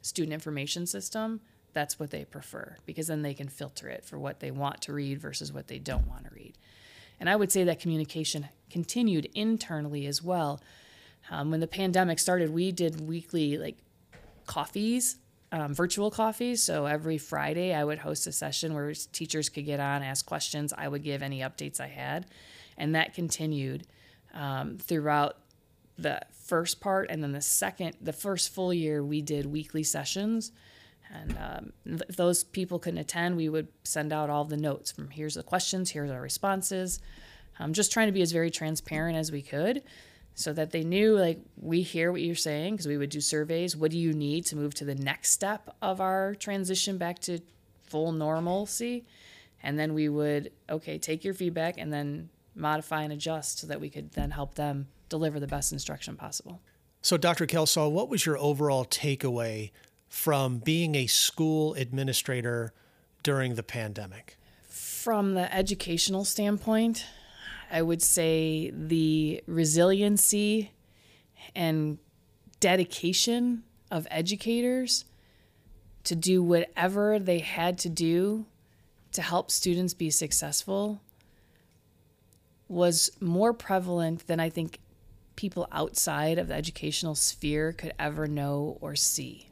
student 0.02 0.34
information 0.34 0.86
system 0.86 1.40
that's 1.72 1.98
what 1.98 2.10
they 2.10 2.24
prefer 2.24 2.76
because 2.86 3.06
then 3.06 3.22
they 3.22 3.34
can 3.34 3.48
filter 3.48 3.88
it 3.88 4.04
for 4.04 4.18
what 4.18 4.40
they 4.40 4.50
want 4.50 4.80
to 4.82 4.92
read 4.92 5.20
versus 5.20 5.52
what 5.52 5.68
they 5.68 5.78
don't 5.78 6.06
want 6.06 6.24
to 6.24 6.30
read. 6.34 6.54
And 7.20 7.28
I 7.28 7.36
would 7.36 7.52
say 7.52 7.64
that 7.64 7.80
communication 7.80 8.48
continued 8.70 9.28
internally 9.34 10.06
as 10.06 10.22
well. 10.22 10.60
Um, 11.30 11.50
when 11.50 11.60
the 11.60 11.66
pandemic 11.66 12.18
started, 12.18 12.50
we 12.50 12.72
did 12.72 13.06
weekly 13.06 13.58
like 13.58 13.76
coffees, 14.46 15.16
um, 15.52 15.74
virtual 15.74 16.10
coffees. 16.10 16.62
So 16.62 16.86
every 16.86 17.18
Friday, 17.18 17.74
I 17.74 17.84
would 17.84 17.98
host 17.98 18.26
a 18.26 18.32
session 18.32 18.74
where 18.74 18.92
teachers 19.12 19.48
could 19.48 19.66
get 19.66 19.80
on, 19.80 20.02
ask 20.02 20.26
questions. 20.26 20.72
I 20.76 20.88
would 20.88 21.02
give 21.02 21.22
any 21.22 21.40
updates 21.40 21.80
I 21.80 21.88
had, 21.88 22.26
and 22.76 22.94
that 22.94 23.14
continued 23.14 23.86
um, 24.34 24.78
throughout 24.78 25.38
the 25.98 26.20
first 26.32 26.80
part, 26.80 27.10
and 27.10 27.22
then 27.22 27.32
the 27.32 27.40
second, 27.40 27.96
the 28.00 28.12
first 28.12 28.54
full 28.54 28.72
year, 28.72 29.02
we 29.02 29.20
did 29.20 29.46
weekly 29.46 29.82
sessions. 29.82 30.52
And 31.12 31.38
um, 31.38 31.72
if 32.08 32.16
those 32.16 32.44
people 32.44 32.78
couldn't 32.78 32.98
attend, 32.98 33.36
we 33.36 33.48
would 33.48 33.68
send 33.82 34.12
out 34.12 34.30
all 34.30 34.44
the 34.44 34.56
notes 34.56 34.92
from 34.92 35.10
here's 35.10 35.34
the 35.34 35.42
questions, 35.42 35.90
here's 35.90 36.10
our 36.10 36.20
responses. 36.20 37.00
Um, 37.58 37.72
just 37.72 37.90
trying 37.90 38.06
to 38.06 38.12
be 38.12 38.22
as 38.22 38.30
very 38.30 38.50
transparent 38.50 39.16
as 39.16 39.32
we 39.32 39.42
could 39.42 39.82
so 40.38 40.52
that 40.52 40.70
they 40.70 40.84
knew 40.84 41.18
like 41.18 41.40
we 41.60 41.82
hear 41.82 42.12
what 42.12 42.20
you're 42.20 42.36
saying 42.36 42.74
because 42.74 42.86
we 42.86 42.96
would 42.96 43.10
do 43.10 43.20
surveys. 43.20 43.76
What 43.76 43.90
do 43.90 43.98
you 43.98 44.12
need 44.12 44.46
to 44.46 44.56
move 44.56 44.72
to 44.74 44.84
the 44.84 44.94
next 44.94 45.32
step 45.32 45.74
of 45.82 46.00
our 46.00 46.36
transition 46.36 46.96
back 46.96 47.18
to 47.22 47.40
full 47.82 48.12
normalcy? 48.12 49.04
And 49.64 49.76
then 49.76 49.94
we 49.94 50.08
would 50.08 50.52
okay 50.70 50.96
take 50.96 51.24
your 51.24 51.34
feedback 51.34 51.76
and 51.76 51.92
then 51.92 52.28
modify 52.54 53.02
and 53.02 53.12
adjust 53.12 53.58
so 53.58 53.66
that 53.66 53.80
we 53.80 53.90
could 53.90 54.12
then 54.12 54.30
help 54.30 54.54
them 54.54 54.86
deliver 55.08 55.40
the 55.40 55.48
best 55.48 55.72
instruction 55.72 56.14
possible. 56.14 56.60
So 57.02 57.16
dr 57.16 57.44
kelsall 57.46 57.90
what 57.90 58.08
was 58.08 58.24
your 58.24 58.38
overall 58.38 58.84
takeaway 58.84 59.72
from 60.06 60.58
being 60.58 60.94
a 60.94 61.08
school 61.08 61.74
administrator 61.74 62.72
during 63.24 63.56
the 63.56 63.64
pandemic? 63.64 64.38
From 64.68 65.34
the 65.34 65.52
educational 65.52 66.24
standpoint 66.24 67.04
I 67.70 67.82
would 67.82 68.02
say 68.02 68.70
the 68.74 69.42
resiliency 69.46 70.72
and 71.54 71.98
dedication 72.60 73.64
of 73.90 74.06
educators 74.10 75.04
to 76.04 76.16
do 76.16 76.42
whatever 76.42 77.18
they 77.18 77.38
had 77.40 77.78
to 77.78 77.88
do 77.88 78.46
to 79.12 79.22
help 79.22 79.50
students 79.50 79.94
be 79.94 80.10
successful 80.10 81.00
was 82.68 83.10
more 83.20 83.52
prevalent 83.52 84.26
than 84.26 84.40
I 84.40 84.50
think 84.50 84.78
people 85.36 85.68
outside 85.70 86.38
of 86.38 86.48
the 86.48 86.54
educational 86.54 87.14
sphere 87.14 87.72
could 87.72 87.94
ever 87.98 88.26
know 88.26 88.76
or 88.80 88.96
see. 88.96 89.48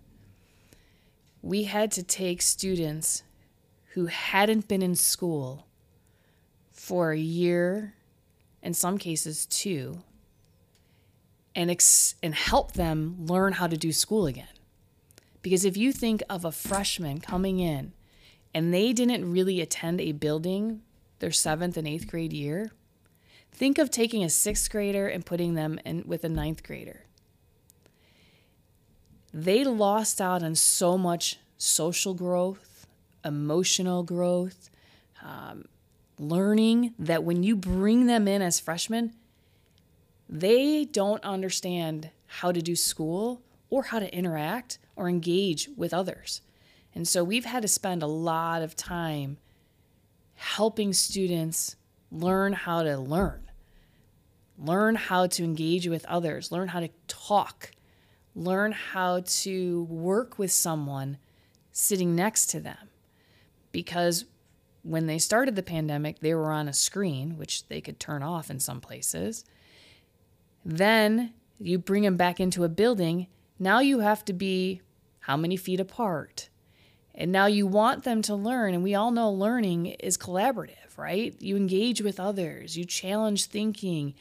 We 1.42 1.64
had 1.64 1.92
to 1.92 2.02
take 2.02 2.42
students 2.42 3.22
who 3.94 4.06
hadn't 4.06 4.68
been 4.68 4.82
in 4.82 4.94
school 4.94 5.66
for 6.72 7.12
a 7.12 7.18
year 7.18 7.94
in 8.66 8.74
some 8.74 8.98
cases 8.98 9.46
two, 9.46 10.02
and 11.54 11.70
ex- 11.70 12.16
and 12.20 12.34
help 12.34 12.72
them 12.72 13.14
learn 13.18 13.52
how 13.54 13.68
to 13.68 13.76
do 13.76 13.92
school 13.92 14.26
again. 14.26 14.48
Because 15.40 15.64
if 15.64 15.76
you 15.76 15.92
think 15.92 16.20
of 16.28 16.44
a 16.44 16.50
freshman 16.50 17.20
coming 17.20 17.60
in 17.60 17.92
and 18.52 18.74
they 18.74 18.92
didn't 18.92 19.30
really 19.30 19.60
attend 19.60 20.00
a 20.00 20.10
building 20.10 20.82
their 21.20 21.30
seventh 21.30 21.76
and 21.76 21.86
eighth 21.86 22.08
grade 22.08 22.32
year, 22.32 22.72
think 23.52 23.78
of 23.78 23.88
taking 23.88 24.24
a 24.24 24.28
sixth 24.28 24.68
grader 24.68 25.06
and 25.06 25.24
putting 25.24 25.54
them 25.54 25.78
in 25.84 26.02
with 26.04 26.24
a 26.24 26.28
ninth 26.28 26.64
grader. 26.64 27.04
They 29.32 29.62
lost 29.62 30.20
out 30.20 30.42
on 30.42 30.56
so 30.56 30.98
much 30.98 31.38
social 31.56 32.14
growth, 32.14 32.88
emotional 33.24 34.02
growth, 34.02 34.70
um, 35.22 35.66
learning 36.18 36.94
that 36.98 37.24
when 37.24 37.42
you 37.42 37.56
bring 37.56 38.06
them 38.06 38.26
in 38.26 38.42
as 38.42 38.60
freshmen, 38.60 39.14
they 40.28 40.84
don't 40.84 41.22
understand 41.22 42.10
how 42.26 42.52
to 42.52 42.60
do 42.60 42.74
school 42.74 43.42
or 43.70 43.84
how 43.84 43.98
to 43.98 44.14
interact 44.14 44.78
or 44.96 45.08
engage 45.08 45.68
with 45.76 45.94
others. 45.94 46.40
And 46.94 47.06
so 47.06 47.22
we've 47.22 47.44
had 47.44 47.62
to 47.62 47.68
spend 47.68 48.02
a 48.02 48.06
lot 48.06 48.62
of 48.62 48.74
time 48.74 49.38
helping 50.34 50.92
students 50.92 51.76
learn 52.10 52.52
how 52.52 52.82
to 52.82 52.96
learn, 52.98 53.50
learn 54.58 54.94
how 54.94 55.26
to 55.26 55.44
engage 55.44 55.86
with 55.86 56.04
others, 56.06 56.50
learn 56.50 56.68
how 56.68 56.80
to 56.80 56.90
talk, 57.08 57.72
learn 58.34 58.72
how 58.72 59.20
to 59.26 59.84
work 59.84 60.38
with 60.38 60.52
someone 60.52 61.18
sitting 61.72 62.14
next 62.14 62.46
to 62.46 62.60
them. 62.60 62.88
Because 63.72 64.24
when 64.86 65.06
they 65.06 65.18
started 65.18 65.56
the 65.56 65.62
pandemic, 65.62 66.20
they 66.20 66.34
were 66.34 66.52
on 66.52 66.68
a 66.68 66.72
screen, 66.72 67.36
which 67.36 67.66
they 67.66 67.80
could 67.80 67.98
turn 67.98 68.22
off 68.22 68.50
in 68.50 68.60
some 68.60 68.80
places. 68.80 69.44
Then 70.64 71.34
you 71.58 71.78
bring 71.78 72.04
them 72.04 72.16
back 72.16 72.38
into 72.38 72.62
a 72.62 72.68
building. 72.68 73.26
Now 73.58 73.80
you 73.80 74.00
have 74.00 74.24
to 74.26 74.32
be 74.32 74.80
how 75.20 75.36
many 75.36 75.56
feet 75.56 75.80
apart? 75.80 76.48
And 77.14 77.32
now 77.32 77.46
you 77.46 77.66
want 77.66 78.04
them 78.04 78.22
to 78.22 78.34
learn. 78.36 78.74
And 78.74 78.82
we 78.84 78.94
all 78.94 79.10
know 79.10 79.30
learning 79.30 79.86
is 79.86 80.16
collaborative, 80.16 80.96
right? 80.96 81.34
You 81.40 81.56
engage 81.56 82.00
with 82.00 82.20
others, 82.20 82.76
you 82.76 82.84
challenge 82.84 83.46
thinking, 83.46 84.14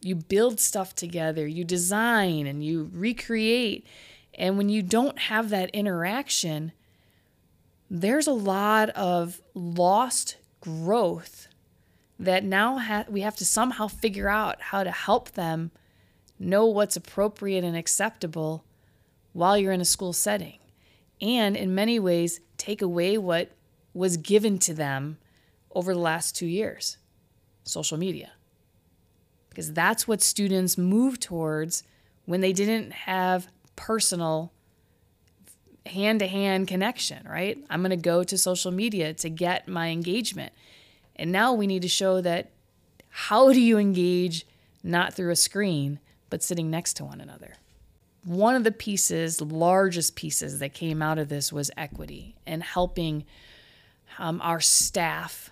you 0.00 0.14
build 0.14 0.58
stuff 0.58 0.94
together, 0.94 1.46
you 1.46 1.64
design 1.64 2.46
and 2.46 2.64
you 2.64 2.90
recreate. 2.94 3.86
And 4.34 4.56
when 4.56 4.70
you 4.70 4.82
don't 4.82 5.18
have 5.18 5.50
that 5.50 5.68
interaction, 5.70 6.72
there's 7.94 8.26
a 8.26 8.32
lot 8.32 8.88
of 8.90 9.42
lost 9.52 10.36
growth 10.62 11.48
that 12.18 12.42
now 12.42 12.78
ha- 12.78 13.04
we 13.06 13.20
have 13.20 13.36
to 13.36 13.44
somehow 13.44 13.86
figure 13.86 14.30
out 14.30 14.62
how 14.62 14.82
to 14.82 14.90
help 14.90 15.32
them 15.32 15.70
know 16.38 16.64
what's 16.64 16.96
appropriate 16.96 17.62
and 17.62 17.76
acceptable 17.76 18.64
while 19.34 19.58
you're 19.58 19.72
in 19.72 19.80
a 19.82 19.84
school 19.84 20.14
setting. 20.14 20.58
And 21.20 21.54
in 21.54 21.74
many 21.74 21.98
ways, 21.98 22.40
take 22.56 22.80
away 22.80 23.18
what 23.18 23.50
was 23.92 24.16
given 24.16 24.58
to 24.60 24.72
them 24.72 25.18
over 25.74 25.92
the 25.92 26.00
last 26.00 26.34
two 26.34 26.46
years 26.46 26.96
social 27.62 27.98
media. 27.98 28.32
Because 29.50 29.74
that's 29.74 30.08
what 30.08 30.22
students 30.22 30.78
move 30.78 31.20
towards 31.20 31.82
when 32.24 32.40
they 32.40 32.54
didn't 32.54 32.92
have 32.92 33.48
personal 33.76 34.50
hand 35.86 36.20
to 36.20 36.26
hand 36.26 36.68
connection, 36.68 37.26
right? 37.28 37.58
I'm 37.68 37.80
going 37.80 37.90
to 37.90 37.96
go 37.96 38.22
to 38.24 38.38
social 38.38 38.70
media 38.70 39.12
to 39.14 39.28
get 39.28 39.68
my 39.68 39.88
engagement. 39.88 40.52
And 41.16 41.32
now 41.32 41.52
we 41.52 41.66
need 41.66 41.82
to 41.82 41.88
show 41.88 42.20
that 42.20 42.50
how 43.08 43.52
do 43.52 43.60
you 43.60 43.78
engage 43.78 44.46
not 44.82 45.14
through 45.14 45.30
a 45.30 45.36
screen, 45.36 45.98
but 46.30 46.42
sitting 46.42 46.70
next 46.70 46.94
to 46.94 47.04
one 47.04 47.20
another? 47.20 47.54
One 48.24 48.54
of 48.54 48.64
the 48.64 48.72
pieces, 48.72 49.40
largest 49.40 50.14
pieces 50.14 50.60
that 50.60 50.72
came 50.72 51.02
out 51.02 51.18
of 51.18 51.28
this 51.28 51.52
was 51.52 51.70
equity 51.76 52.36
and 52.46 52.62
helping 52.62 53.24
um, 54.18 54.40
our 54.42 54.60
staff 54.60 55.50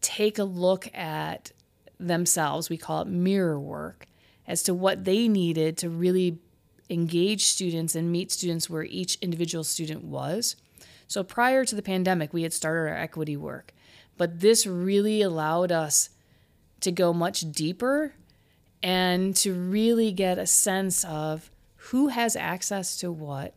take 0.00 0.38
a 0.38 0.44
look 0.44 0.88
at 0.94 1.52
themselves. 1.98 2.70
We 2.70 2.76
call 2.76 3.02
it 3.02 3.08
mirror 3.08 3.58
work 3.58 4.06
as 4.46 4.62
to 4.64 4.74
what 4.74 5.04
they 5.04 5.28
needed 5.28 5.76
to 5.78 5.90
really 5.90 6.38
engage 6.90 7.44
students 7.44 7.94
and 7.94 8.10
meet 8.10 8.32
students 8.32 8.70
where 8.70 8.84
each 8.84 9.16
individual 9.16 9.64
student 9.64 10.04
was. 10.04 10.56
So 11.06 11.22
prior 11.22 11.64
to 11.64 11.74
the 11.74 11.82
pandemic, 11.82 12.32
we 12.32 12.42
had 12.42 12.52
started 12.52 12.90
our 12.90 12.96
equity 12.96 13.36
work, 13.36 13.72
but 14.16 14.40
this 14.40 14.66
really 14.66 15.22
allowed 15.22 15.72
us 15.72 16.10
to 16.80 16.92
go 16.92 17.12
much 17.12 17.50
deeper 17.52 18.14
and 18.82 19.34
to 19.36 19.52
really 19.52 20.12
get 20.12 20.38
a 20.38 20.46
sense 20.46 21.04
of 21.04 21.50
who 21.76 22.08
has 22.08 22.36
access 22.36 22.96
to 22.98 23.10
what, 23.10 23.54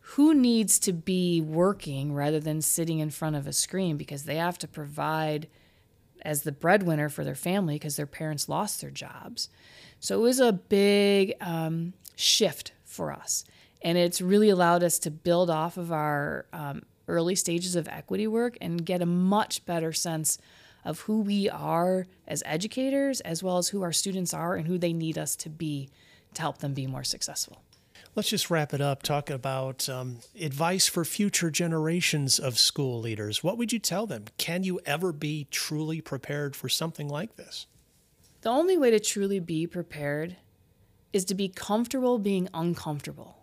who 0.00 0.34
needs 0.34 0.78
to 0.78 0.92
be 0.92 1.40
working 1.40 2.14
rather 2.14 2.40
than 2.40 2.62
sitting 2.62 2.98
in 2.98 3.10
front 3.10 3.36
of 3.36 3.46
a 3.46 3.52
screen 3.52 3.96
because 3.96 4.24
they 4.24 4.36
have 4.36 4.58
to 4.58 4.68
provide 4.68 5.48
as 6.22 6.42
the 6.42 6.52
breadwinner 6.52 7.08
for 7.08 7.24
their 7.24 7.34
family 7.34 7.74
because 7.74 7.96
their 7.96 8.06
parents 8.06 8.48
lost 8.48 8.80
their 8.80 8.90
jobs. 8.90 9.48
So 10.00 10.18
it 10.18 10.22
was 10.22 10.40
a 10.40 10.52
big 10.52 11.34
um, 11.40 11.94
shift 12.18 12.72
for 12.84 13.12
us. 13.12 13.44
And 13.80 13.96
it's 13.96 14.20
really 14.20 14.48
allowed 14.48 14.82
us 14.82 14.98
to 15.00 15.10
build 15.10 15.50
off 15.50 15.76
of 15.76 15.92
our 15.92 16.46
um, 16.52 16.82
early 17.06 17.36
stages 17.36 17.76
of 17.76 17.86
equity 17.86 18.26
work 18.26 18.58
and 18.60 18.84
get 18.84 19.00
a 19.00 19.06
much 19.06 19.64
better 19.64 19.92
sense 19.92 20.36
of 20.84 21.00
who 21.02 21.20
we 21.20 21.48
are 21.48 22.06
as 22.26 22.42
educators, 22.44 23.20
as 23.20 23.42
well 23.42 23.58
as 23.58 23.68
who 23.68 23.82
our 23.82 23.92
students 23.92 24.34
are 24.34 24.56
and 24.56 24.66
who 24.66 24.78
they 24.78 24.92
need 24.92 25.16
us 25.16 25.36
to 25.36 25.48
be 25.48 25.88
to 26.34 26.40
help 26.40 26.58
them 26.58 26.74
be 26.74 26.86
more 26.86 27.04
successful. 27.04 27.62
Let's 28.16 28.30
just 28.30 28.50
wrap 28.50 28.74
it 28.74 28.80
up. 28.80 29.02
Talk 29.04 29.30
about 29.30 29.88
um, 29.88 30.18
advice 30.40 30.88
for 30.88 31.04
future 31.04 31.50
generations 31.50 32.40
of 32.40 32.58
school 32.58 33.00
leaders. 33.00 33.44
What 33.44 33.58
would 33.58 33.72
you 33.72 33.78
tell 33.78 34.06
them? 34.06 34.24
Can 34.38 34.64
you 34.64 34.80
ever 34.84 35.12
be 35.12 35.46
truly 35.52 36.00
prepared 36.00 36.56
for 36.56 36.68
something 36.68 37.08
like 37.08 37.36
this? 37.36 37.66
The 38.40 38.50
only 38.50 38.76
way 38.76 38.90
to 38.90 38.98
truly 38.98 39.38
be 39.38 39.68
prepared 39.68 40.36
is 41.12 41.24
to 41.26 41.34
be 41.34 41.48
comfortable 41.48 42.18
being 42.18 42.48
uncomfortable. 42.52 43.38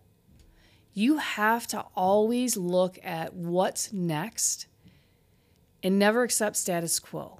You 0.94 1.18
have 1.18 1.68
to 1.68 1.86
always 1.96 2.56
look 2.56 2.98
at 3.04 3.34
what's 3.34 3.92
next 3.92 4.68
and 5.84 6.00
never 6.00 6.24
accept 6.24 6.56
status 6.56 7.00
quo. 7.00 7.40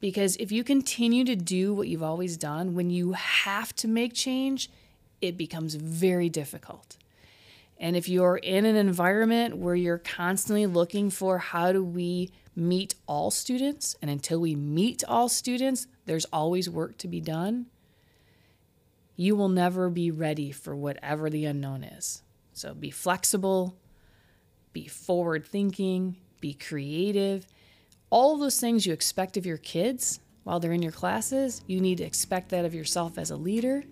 Because 0.00 0.36
if 0.36 0.50
you 0.50 0.64
continue 0.64 1.24
to 1.24 1.36
do 1.36 1.74
what 1.74 1.88
you've 1.88 2.02
always 2.02 2.36
done, 2.36 2.74
when 2.74 2.90
you 2.90 3.12
have 3.12 3.74
to 3.76 3.88
make 3.88 4.14
change, 4.14 4.70
it 5.20 5.36
becomes 5.36 5.74
very 5.74 6.28
difficult. 6.28 6.96
And 7.78 7.96
if 7.96 8.08
you're 8.08 8.36
in 8.36 8.64
an 8.64 8.76
environment 8.76 9.56
where 9.56 9.74
you're 9.74 9.98
constantly 9.98 10.66
looking 10.66 11.10
for 11.10 11.38
how 11.38 11.72
do 11.72 11.82
we 11.82 12.30
meet 12.54 12.94
all 13.06 13.30
students, 13.30 13.96
and 14.02 14.10
until 14.10 14.40
we 14.40 14.54
meet 14.54 15.02
all 15.08 15.28
students, 15.28 15.86
there's 16.04 16.26
always 16.26 16.68
work 16.68 16.98
to 16.98 17.08
be 17.08 17.20
done, 17.20 17.66
you 19.20 19.36
will 19.36 19.50
never 19.50 19.90
be 19.90 20.10
ready 20.10 20.50
for 20.50 20.74
whatever 20.74 21.28
the 21.28 21.44
unknown 21.44 21.84
is. 21.84 22.22
So 22.54 22.72
be 22.72 22.90
flexible, 22.90 23.76
be 24.72 24.88
forward 24.88 25.46
thinking, 25.46 26.16
be 26.40 26.54
creative. 26.54 27.46
All 28.08 28.38
those 28.38 28.58
things 28.58 28.86
you 28.86 28.94
expect 28.94 29.36
of 29.36 29.44
your 29.44 29.58
kids 29.58 30.20
while 30.44 30.58
they're 30.58 30.72
in 30.72 30.80
your 30.80 30.90
classes, 30.90 31.60
you 31.66 31.82
need 31.82 31.98
to 31.98 32.04
expect 32.04 32.48
that 32.48 32.64
of 32.64 32.74
yourself 32.74 33.18
as 33.18 33.30
a 33.30 33.36
leader 33.36 33.84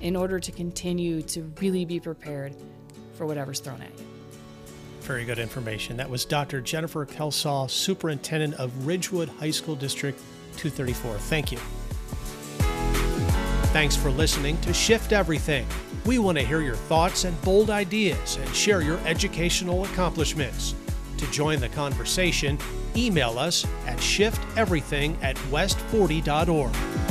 in 0.00 0.14
order 0.14 0.38
to 0.38 0.52
continue 0.52 1.22
to 1.22 1.52
really 1.60 1.84
be 1.84 1.98
prepared 1.98 2.54
for 3.14 3.26
whatever's 3.26 3.58
thrown 3.58 3.82
at 3.82 3.98
you. 3.98 4.06
Very 5.00 5.24
good 5.24 5.40
information. 5.40 5.96
That 5.96 6.08
was 6.08 6.24
Dr. 6.24 6.60
Jennifer 6.60 7.04
Kelsall, 7.04 7.68
Superintendent 7.68 8.54
of 8.54 8.86
Ridgewood 8.86 9.28
High 9.40 9.50
School 9.50 9.74
District 9.74 10.16
234. 10.56 11.18
Thank 11.18 11.50
you. 11.50 11.58
Thanks 13.72 13.94
for 13.94 14.10
listening 14.10 14.58
to 14.62 14.72
Shift 14.72 15.12
Everything. 15.12 15.66
We 16.06 16.18
want 16.18 16.38
to 16.38 16.44
hear 16.44 16.62
your 16.62 16.74
thoughts 16.74 17.24
and 17.24 17.38
bold 17.42 17.68
ideas 17.68 18.36
and 18.36 18.56
share 18.56 18.80
your 18.80 18.96
educational 19.00 19.84
accomplishments. 19.84 20.74
To 21.18 21.30
join 21.30 21.60
the 21.60 21.68
conversation, 21.68 22.58
email 22.96 23.38
us 23.38 23.66
at 23.86 23.98
shifteverything 23.98 25.22
at 25.22 25.36
west40.org. 25.50 27.07